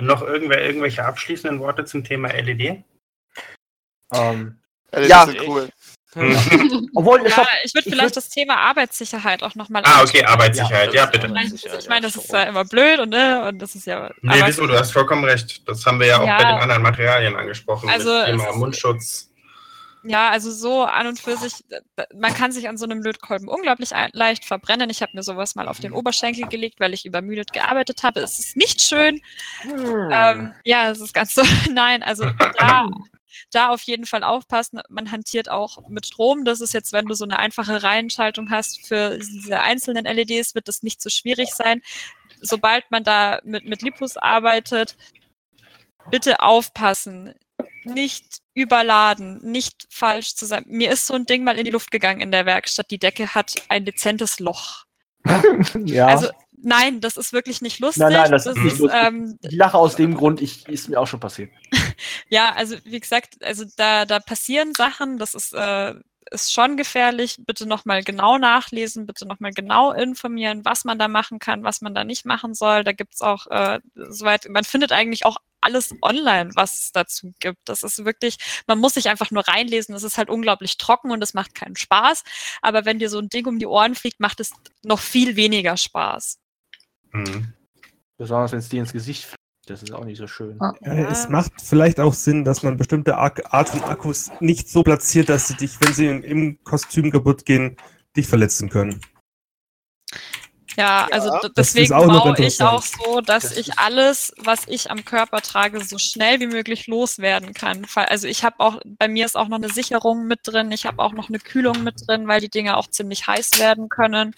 [0.00, 2.82] Noch irgendwer, irgendwelche abschließenden Worte zum Thema LED?
[4.12, 4.58] Ähm,
[4.90, 5.26] LEDs Ja.
[5.26, 5.68] sind cool.
[6.14, 6.90] Hm.
[6.94, 10.02] obwohl, ich Ja, hab, ich würde ich vielleicht würd- das Thema Arbeitssicherheit auch nochmal Ah,
[10.02, 10.92] okay, Arbeitssicherheit.
[10.92, 11.26] Ja, bitte.
[11.26, 14.10] Ich, meine, das ist ja immer blöd und, ne, und das ist ja.
[14.20, 14.66] Nee, wieso?
[14.66, 15.66] Du hast vollkommen recht.
[15.66, 16.36] Das haben wir ja auch Ja.
[16.36, 17.88] bei den anderen Materialien angesprochen.
[17.88, 19.28] Also, das Thema ist- Mundschutz.
[20.04, 21.52] Ja, also so an und für sich,
[22.12, 24.90] man kann sich an so einem Lötkolben unglaublich ein- leicht verbrennen.
[24.90, 28.18] Ich habe mir sowas mal auf den Oberschenkel gelegt, weil ich übermüdet gearbeitet habe.
[28.18, 29.20] Es ist nicht schön.
[30.10, 31.42] Ähm, ja, es ist ganz so.
[31.72, 32.24] Nein, also
[32.58, 32.88] da,
[33.50, 34.80] da auf jeden Fall aufpassen.
[34.88, 36.44] Man hantiert auch mit Strom.
[36.44, 40.68] Das ist jetzt, wenn du so eine einfache Reihenschaltung hast für diese einzelnen LEDs, wird
[40.68, 41.82] das nicht so schwierig sein.
[42.40, 44.96] Sobald man da mit, mit Lipus arbeitet,
[46.10, 47.34] bitte aufpassen.
[47.84, 50.64] Nicht überladen, nicht falsch zu sein.
[50.66, 52.90] Mir ist so ein Ding mal in die Luft gegangen in der Werkstatt.
[52.90, 54.84] Die Decke hat ein dezentes Loch.
[55.84, 56.06] ja.
[56.06, 56.28] Also
[56.62, 58.02] nein, das ist wirklich nicht lustig.
[58.02, 59.00] Nein, nein, das ist nicht lustig.
[59.02, 61.50] Ähm, ich lache aus dem Grund, ich, ist mir auch schon passiert.
[62.28, 65.94] Ja, also wie gesagt, also da, da passieren Sachen, das ist, äh,
[66.30, 67.36] ist schon gefährlich.
[67.46, 71.94] Bitte nochmal genau nachlesen, bitte nochmal genau informieren, was man da machen kann, was man
[71.94, 72.84] da nicht machen soll.
[72.84, 77.60] Da gibt's auch äh, soweit, man findet eigentlich auch alles online, was es dazu gibt.
[77.66, 78.36] Das ist wirklich,
[78.66, 79.94] man muss sich einfach nur reinlesen.
[79.94, 82.24] Das ist halt unglaublich trocken und es macht keinen Spaß.
[82.62, 85.76] Aber wenn dir so ein Ding um die Ohren fliegt, macht es noch viel weniger
[85.76, 86.38] Spaß.
[87.12, 87.52] Mhm.
[88.18, 89.41] Besonders wenn es dir ins Gesicht fliegt.
[89.66, 90.60] Das ist auch nicht so schön.
[90.60, 90.74] Ah.
[90.80, 95.28] Ja, es macht vielleicht auch Sinn, dass man bestimmte Art von Akkus nicht so platziert,
[95.28, 97.76] dass sie dich, wenn sie im, im Kostüm kaputt gehen,
[98.16, 99.00] dich verletzen können.
[100.76, 105.04] Ja, also ist deswegen baue ich auch so, dass Das ich alles, was ich am
[105.04, 107.86] Körper trage, so schnell wie möglich loswerden kann.
[107.94, 111.02] Also ich habe auch, bei mir ist auch noch eine Sicherung mit drin, ich habe
[111.02, 114.34] auch noch eine Kühlung mit drin, weil die Dinge auch ziemlich heiß werden können.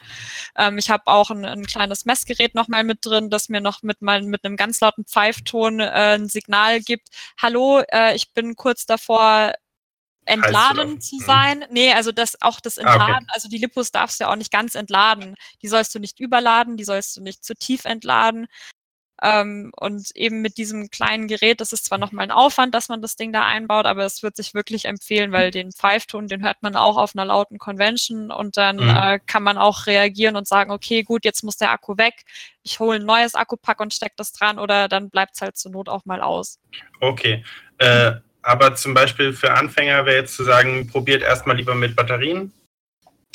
[0.57, 3.83] Ähm, ich habe auch ein, ein kleines Messgerät noch mal mit drin, das mir noch
[3.83, 7.09] mit mal mit einem ganz lauten Pfeifton äh, ein Signal gibt.
[7.41, 9.53] Hallo, äh, ich bin kurz davor
[10.27, 11.21] entladen zu Mhm.
[11.21, 11.65] sein.
[11.71, 12.93] Nee, also das auch das Ah, okay.
[13.01, 15.35] Entladen, also die Lipus darfst du ja auch nicht ganz entladen.
[15.63, 18.47] Die sollst du nicht überladen, die sollst du nicht zu tief entladen.
[19.23, 23.01] Ähm, und eben mit diesem kleinen Gerät, das ist zwar nochmal ein Aufwand, dass man
[23.01, 26.63] das Ding da einbaut, aber es wird sich wirklich empfehlen, weil den Pfeifton, den hört
[26.63, 28.91] man auch auf einer lauten Convention und dann Mhm.
[28.91, 32.25] äh, kann man auch reagieren und sagen, okay, gut, jetzt muss der Akku weg,
[32.65, 35.71] ich hole ein neues Akkupack und steck das dran oder dann bleibt es halt zur
[35.71, 36.59] Not auch mal aus.
[37.01, 37.45] Okay.
[37.79, 38.15] Äh,
[38.45, 42.53] aber zum Beispiel für Anfänger wäre jetzt zu sagen, probiert erstmal lieber mit Batterien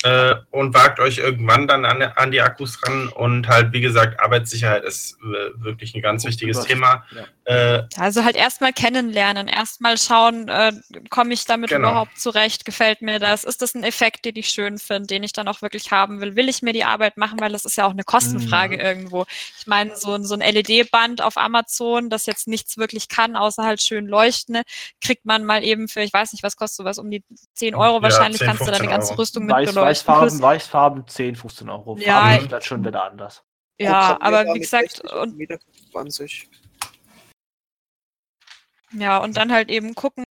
[0.02, 3.08] äh, und wagt euch irgendwann dann an, an die Akkus ran.
[3.08, 7.04] Und halt, wie gesagt, Arbeitssicherheit ist äh, wirklich ein ganz wichtiges das- Thema.
[7.10, 7.24] ja.
[7.44, 10.72] Äh, Also halt erstmal kennenlernen, erstmal schauen, äh,
[11.10, 11.90] komme ich damit Genau.
[11.90, 15.32] überhaupt zurecht, gefällt mir das, ist das ein Effekt, den ich schön finde, den ich
[15.32, 17.86] dann auch wirklich haben will, will ich mir die Arbeit machen, weil das ist ja
[17.86, 18.80] auch eine Kostenfrage Mhm.
[18.80, 19.26] irgendwo.
[19.58, 23.64] Ich meine, so, ein- so ein LED-Band auf Amazon, das jetzt nichts wirklich kann, außer
[23.64, 24.62] halt schön leuchten, ne,
[25.00, 27.24] kriegt man mal eben für, ich weiß nicht, was kostet sowas, um die
[27.54, 29.20] 10 Euro Ja, wahrscheinlich, 10, kannst du da eine 15 ganze Euro.
[29.22, 29.74] Rüstung mit beleuchten.
[29.90, 31.96] Weißfarben, Weißfarben, 10, 15 Euro.
[31.98, 33.42] Ja, Farben ist dann schon wieder anders.
[33.78, 35.58] Ja, Programmierbar aber wie gesagt, 60 und Meter
[35.92, 36.48] 20.
[38.92, 40.24] Ja, und dann halt eben gucken.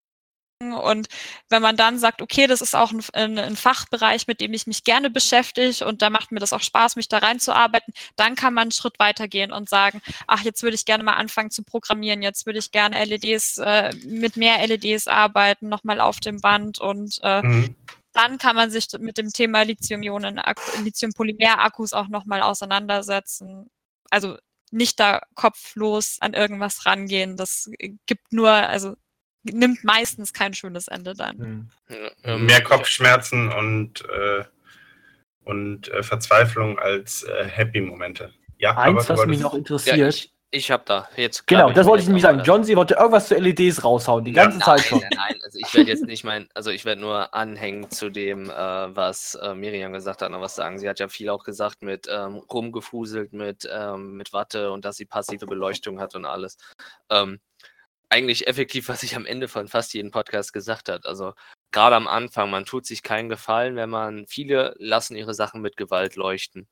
[0.61, 1.07] Und
[1.47, 4.67] wenn man dann sagt, okay, das ist auch ein, ein, ein Fachbereich, mit dem ich
[4.67, 8.53] mich gerne beschäftige und da macht mir das auch Spaß, mich da reinzuarbeiten, dann kann
[8.53, 12.21] man einen Schritt weitergehen und sagen, ach, jetzt würde ich gerne mal anfangen zu programmieren,
[12.21, 17.19] jetzt würde ich gerne LEDs, äh, mit mehr LEDs arbeiten, nochmal auf dem Band und
[17.23, 17.75] äh, mhm.
[18.19, 20.41] Dann kann man sich mit dem Thema Lithium-Ionen,
[20.83, 23.69] Lithium-Polymer-Akkus auch nochmal auseinandersetzen.
[24.09, 24.37] Also
[24.71, 27.37] nicht da kopflos an irgendwas rangehen.
[27.37, 27.69] Das
[28.05, 28.95] gibt nur, also
[29.43, 31.37] nimmt meistens kein schönes Ende dann.
[31.39, 31.71] Hm.
[32.23, 34.43] Ähm, Mehr Kopfschmerzen und, äh,
[35.45, 38.33] und äh, Verzweiflung als äh, Happy-Momente.
[38.57, 40.13] Ja, Eins, was mich noch Ja, interessiert.
[40.13, 41.45] ich, ich habe da jetzt.
[41.45, 42.41] genau, das wollte ich nämlich sagen.
[42.43, 44.99] John, sie wollte irgendwas zu LEDs raushauen, die ganze Zeit schon.
[44.99, 48.49] Nein, nein, also ich werde jetzt nicht mein, also ich werde nur anhängen zu dem,
[48.49, 50.79] äh, was äh, Miriam gesagt hat, noch was sagen.
[50.79, 54.97] Sie hat ja viel auch gesagt mit ähm, rumgefuselt, mit, ähm, mit Watte und dass
[54.97, 56.57] sie passive Beleuchtung hat und alles.
[57.11, 57.39] Ähm,
[58.09, 61.05] eigentlich effektiv, was ich am Ende von fast jedem Podcast gesagt hat.
[61.05, 61.33] Also
[61.71, 65.77] gerade am Anfang, man tut sich keinen Gefallen, wenn man, viele lassen ihre Sachen mit
[65.77, 66.67] Gewalt leuchten.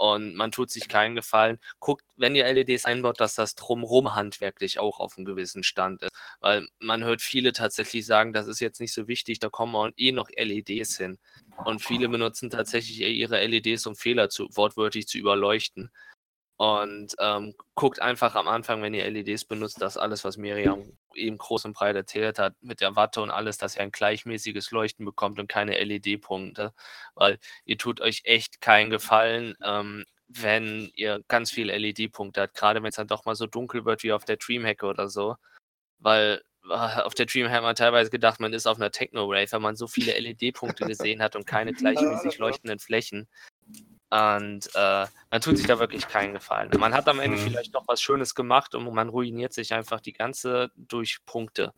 [0.00, 1.58] Und man tut sich keinen Gefallen.
[1.78, 6.10] Guckt, wenn ihr LEDs einbaut, dass das drumrum handwerklich auch auf einem gewissen Stand ist.
[6.40, 10.12] Weil man hört viele tatsächlich sagen, das ist jetzt nicht so wichtig, da kommen eh
[10.12, 11.18] noch LEDs hin.
[11.66, 15.90] Und viele benutzen tatsächlich ihre LEDs, um Fehler zu, wortwörtlich zu überleuchten.
[16.60, 21.38] Und ähm, guckt einfach am Anfang, wenn ihr LEDs benutzt, dass alles, was Miriam eben
[21.38, 25.06] groß und breit erzählt hat, mit der Watte und alles, dass ihr ein gleichmäßiges Leuchten
[25.06, 26.74] bekommt und keine LED-Punkte.
[27.14, 32.82] Weil ihr tut euch echt keinen Gefallen, ähm, wenn ihr ganz viele LED-Punkte habt, gerade
[32.82, 35.36] wenn es dann doch mal so dunkel wird wie auf der Dreamhack oder so.
[35.98, 39.60] Weil äh, auf der Dreamhack hat man teilweise gedacht, man ist auf einer Techno-Rave, weil
[39.60, 43.28] man so viele LED-Punkte gesehen hat und keine gleichmäßig leuchtenden Flächen.
[44.12, 46.70] Und äh, man tut sich da wirklich keinen Gefallen.
[46.78, 47.42] Man hat am Ende Mhm.
[47.42, 51.72] vielleicht noch was Schönes gemacht und man ruiniert sich einfach die ganze durch Punkte.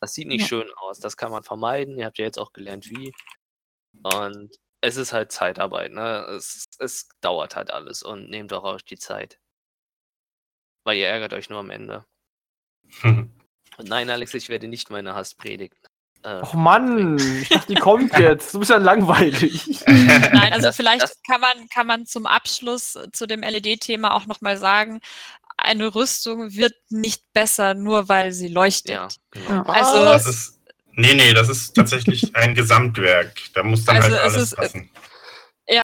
[0.00, 0.48] Das sieht nicht Ja.
[0.48, 1.00] schön aus.
[1.00, 1.98] Das kann man vermeiden.
[1.98, 3.12] Ihr habt ja jetzt auch gelernt, wie.
[4.02, 6.26] Und es ist halt Zeitarbeit, ne?
[6.36, 9.40] Es, es dauert halt alles und nehmt auch euch die Zeit.
[10.84, 12.04] Weil ihr ärgert euch nur am Ende.
[13.02, 13.32] Und
[13.78, 15.78] nein, Alex, ich werde nicht meine Hass predigen.
[16.28, 18.52] Äh, Och Mann, ich dachte, die kommt jetzt.
[18.54, 19.80] Du bist ja langweilig.
[19.86, 24.14] Nein, also Das- vielleicht das- kann man, kann man zum Abschluss äh, zu dem LED-Thema
[24.14, 25.00] auch nochmal sagen,
[25.56, 28.90] eine Rüstung wird nicht besser, nur weil sie leuchtet.
[28.94, 29.50] ja, genau.
[29.50, 29.62] Ja.
[29.64, 30.60] Also, Das ist,
[30.92, 33.34] nee, nee, das ist tatsächlich ein Gesamtwerk.
[33.54, 34.90] Da muss dann Also halt es alles ist- passen.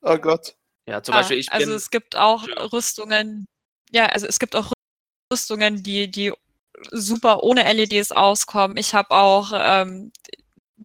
[0.03, 0.55] Oh Gott.
[0.88, 1.76] Ja, zum Ja, Beispiel, ich also bin.
[1.76, 2.55] es gibt auch Ja.
[2.64, 3.47] Rüstungen,
[3.90, 4.72] ja, also es gibt auch
[5.32, 6.32] Rüstungen, die, die
[6.91, 8.76] super ohne LEDs auskommen.
[8.76, 10.12] Ich habe auch ähm,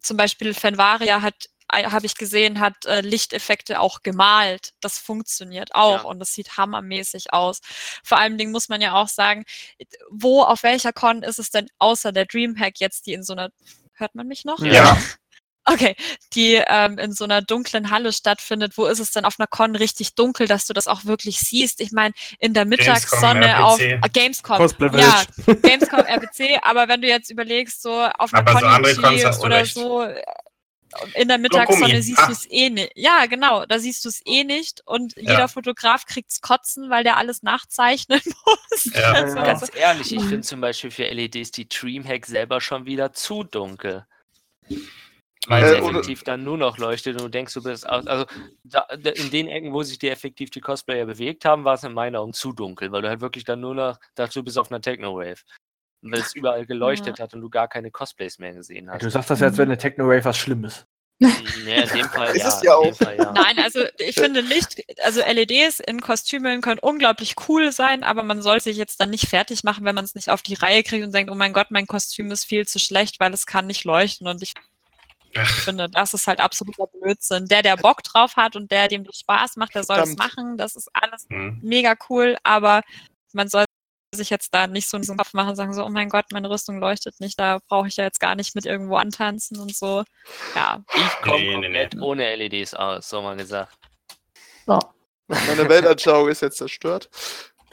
[0.00, 1.34] zum Beispiel Fenvaria hat
[1.72, 4.72] habe ich gesehen, hat äh, Lichteffekte auch gemalt.
[4.80, 6.08] Das funktioniert auch Ja.
[6.08, 7.60] und das sieht hammermäßig aus.
[8.02, 9.44] Vor allem Dingen muss man ja auch sagen,
[10.10, 13.50] wo, auf welcher Con ist es denn außer der Dreamhack jetzt, die in so einer,
[13.92, 14.58] hört man mich noch?
[14.64, 14.98] Ja.
[15.66, 15.94] Okay,
[16.32, 18.78] die ähm, in so einer dunklen Halle stattfindet.
[18.78, 21.80] Wo ist es denn auf einer Con richtig dunkel, dass du das auch wirklich siehst?
[21.80, 23.62] Ich meine, in der Mittagssonne RPC.
[23.62, 24.56] auf äh, Gamescom.
[24.56, 25.22] Cosplay Ja.
[25.62, 28.58] Gamescom RPC, aber wenn du jetzt überlegst, so auf einer Aber
[28.94, 29.74] so Con du oder recht.
[29.74, 30.22] so äh,
[31.14, 32.02] in der Mittagssonne Gummi.
[32.02, 32.26] siehst Ah.
[32.26, 32.92] du es eh nicht.
[32.96, 35.32] Ja, genau, da siehst du es eh nicht und Ja.
[35.32, 38.86] jeder Fotograf kriegt's kotzen, weil der alles nachzeichnen muss.
[38.94, 39.12] Ja.
[39.12, 39.44] Also, Ja.
[39.44, 44.06] Ganz ehrlich, ich finde zum Beispiel für LEDs die Dreamhack selber schon wieder zu dunkel.
[45.50, 48.06] Weil Äh, sie oder- effektiv dann nur noch leuchtet und du denkst, du bist aus.
[48.06, 48.24] Also
[48.64, 51.82] da, da, in den Ecken, wo sich die effektiv die Cosplayer bewegt haben, war es
[51.84, 54.70] in meinen Augen zu dunkel, weil du halt wirklich dann nur noch dazu bist auf
[54.70, 55.42] einer Techno-Wave.
[56.02, 59.02] Und Weil es überall geleuchtet hat und du gar keine Cosplays mehr gesehen hast.
[59.02, 60.86] Du sagst das jetzt, wenn eine Techno-Wave was Schlimmes.
[61.22, 61.28] Ja,
[61.82, 62.48] in dem Fall Ist ja.
[62.48, 62.96] es ja in dem auch.
[62.96, 63.32] Fall, ja.
[63.34, 68.40] Nein, also ich finde Licht, also LEDs in Kostümen können unglaublich cool sein, aber man
[68.40, 71.04] soll sich jetzt dann nicht fertig machen, wenn man es nicht auf die Reihe kriegt
[71.04, 73.84] und denkt, oh mein Gott, mein Kostüm ist viel zu schlecht, weil es kann nicht
[73.84, 74.26] leuchten.
[74.26, 74.54] Und ich
[75.46, 77.46] finde, das ist halt absoluter Blödsinn.
[77.46, 80.18] Der, der Bock drauf hat und der, dem das Spaß macht, der soll es Verdammt.
[80.36, 80.58] machen.
[80.58, 81.58] Das ist alles Hm.
[81.62, 82.82] mega cool, aber
[83.32, 83.64] man soll
[84.12, 86.24] sich jetzt da nicht so in den Kopf machen und sagen so, oh mein Gott,
[86.32, 89.74] meine Rüstung leuchtet nicht, da brauche ich ja jetzt gar nicht mit irgendwo antanzen und
[89.76, 90.02] so.
[90.56, 92.00] Ja, Ich komme Nee, nee, komplett nee.
[92.02, 93.76] ohne LEDs aus, so mal gesagt.
[94.66, 97.08] Meine Weltanschauung ist jetzt zerstört.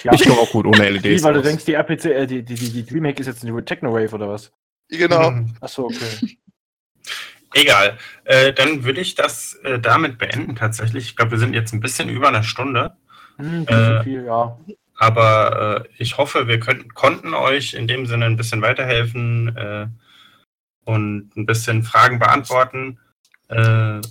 [0.03, 1.23] Ja, Ich komme auch gut ohne Wie, LEDs.
[1.23, 1.45] weil du aus.
[1.45, 4.51] denkst, die RPC, äh, die, die, die, die Dreamhack ist jetzt eine Techno-Wave oder was?
[4.89, 5.33] Genau.
[5.59, 6.37] Achso, okay.
[7.53, 7.97] Egal.
[8.25, 11.05] Äh, dann würde ich das äh, damit beenden tatsächlich.
[11.05, 12.97] Ich glaube, wir sind jetzt ein bisschen über einer Stunde.
[13.37, 14.57] Hm, Äh, viel, ja.
[14.95, 19.87] Aber äh, ich hoffe, wir können, konnten euch in dem Sinne ein bisschen weiterhelfen äh,
[20.85, 22.99] und ein bisschen Fragen beantworten.
[23.49, 24.01] Äh,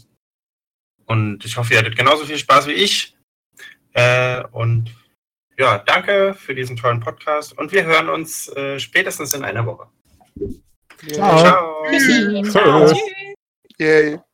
[1.06, 3.16] und ich hoffe, ihr hattet genauso viel Spaß wie ich.
[3.94, 4.90] Äh, und
[5.58, 7.56] ja, danke für diesen tollen Podcast.
[7.56, 9.88] Und wir hören uns äh, spätestens in einer Woche.
[11.12, 11.38] Ciao.
[11.38, 11.84] Ciao.
[11.90, 12.42] Tschüssi.
[12.50, 12.92] Ciao.
[13.78, 14.25] E aí?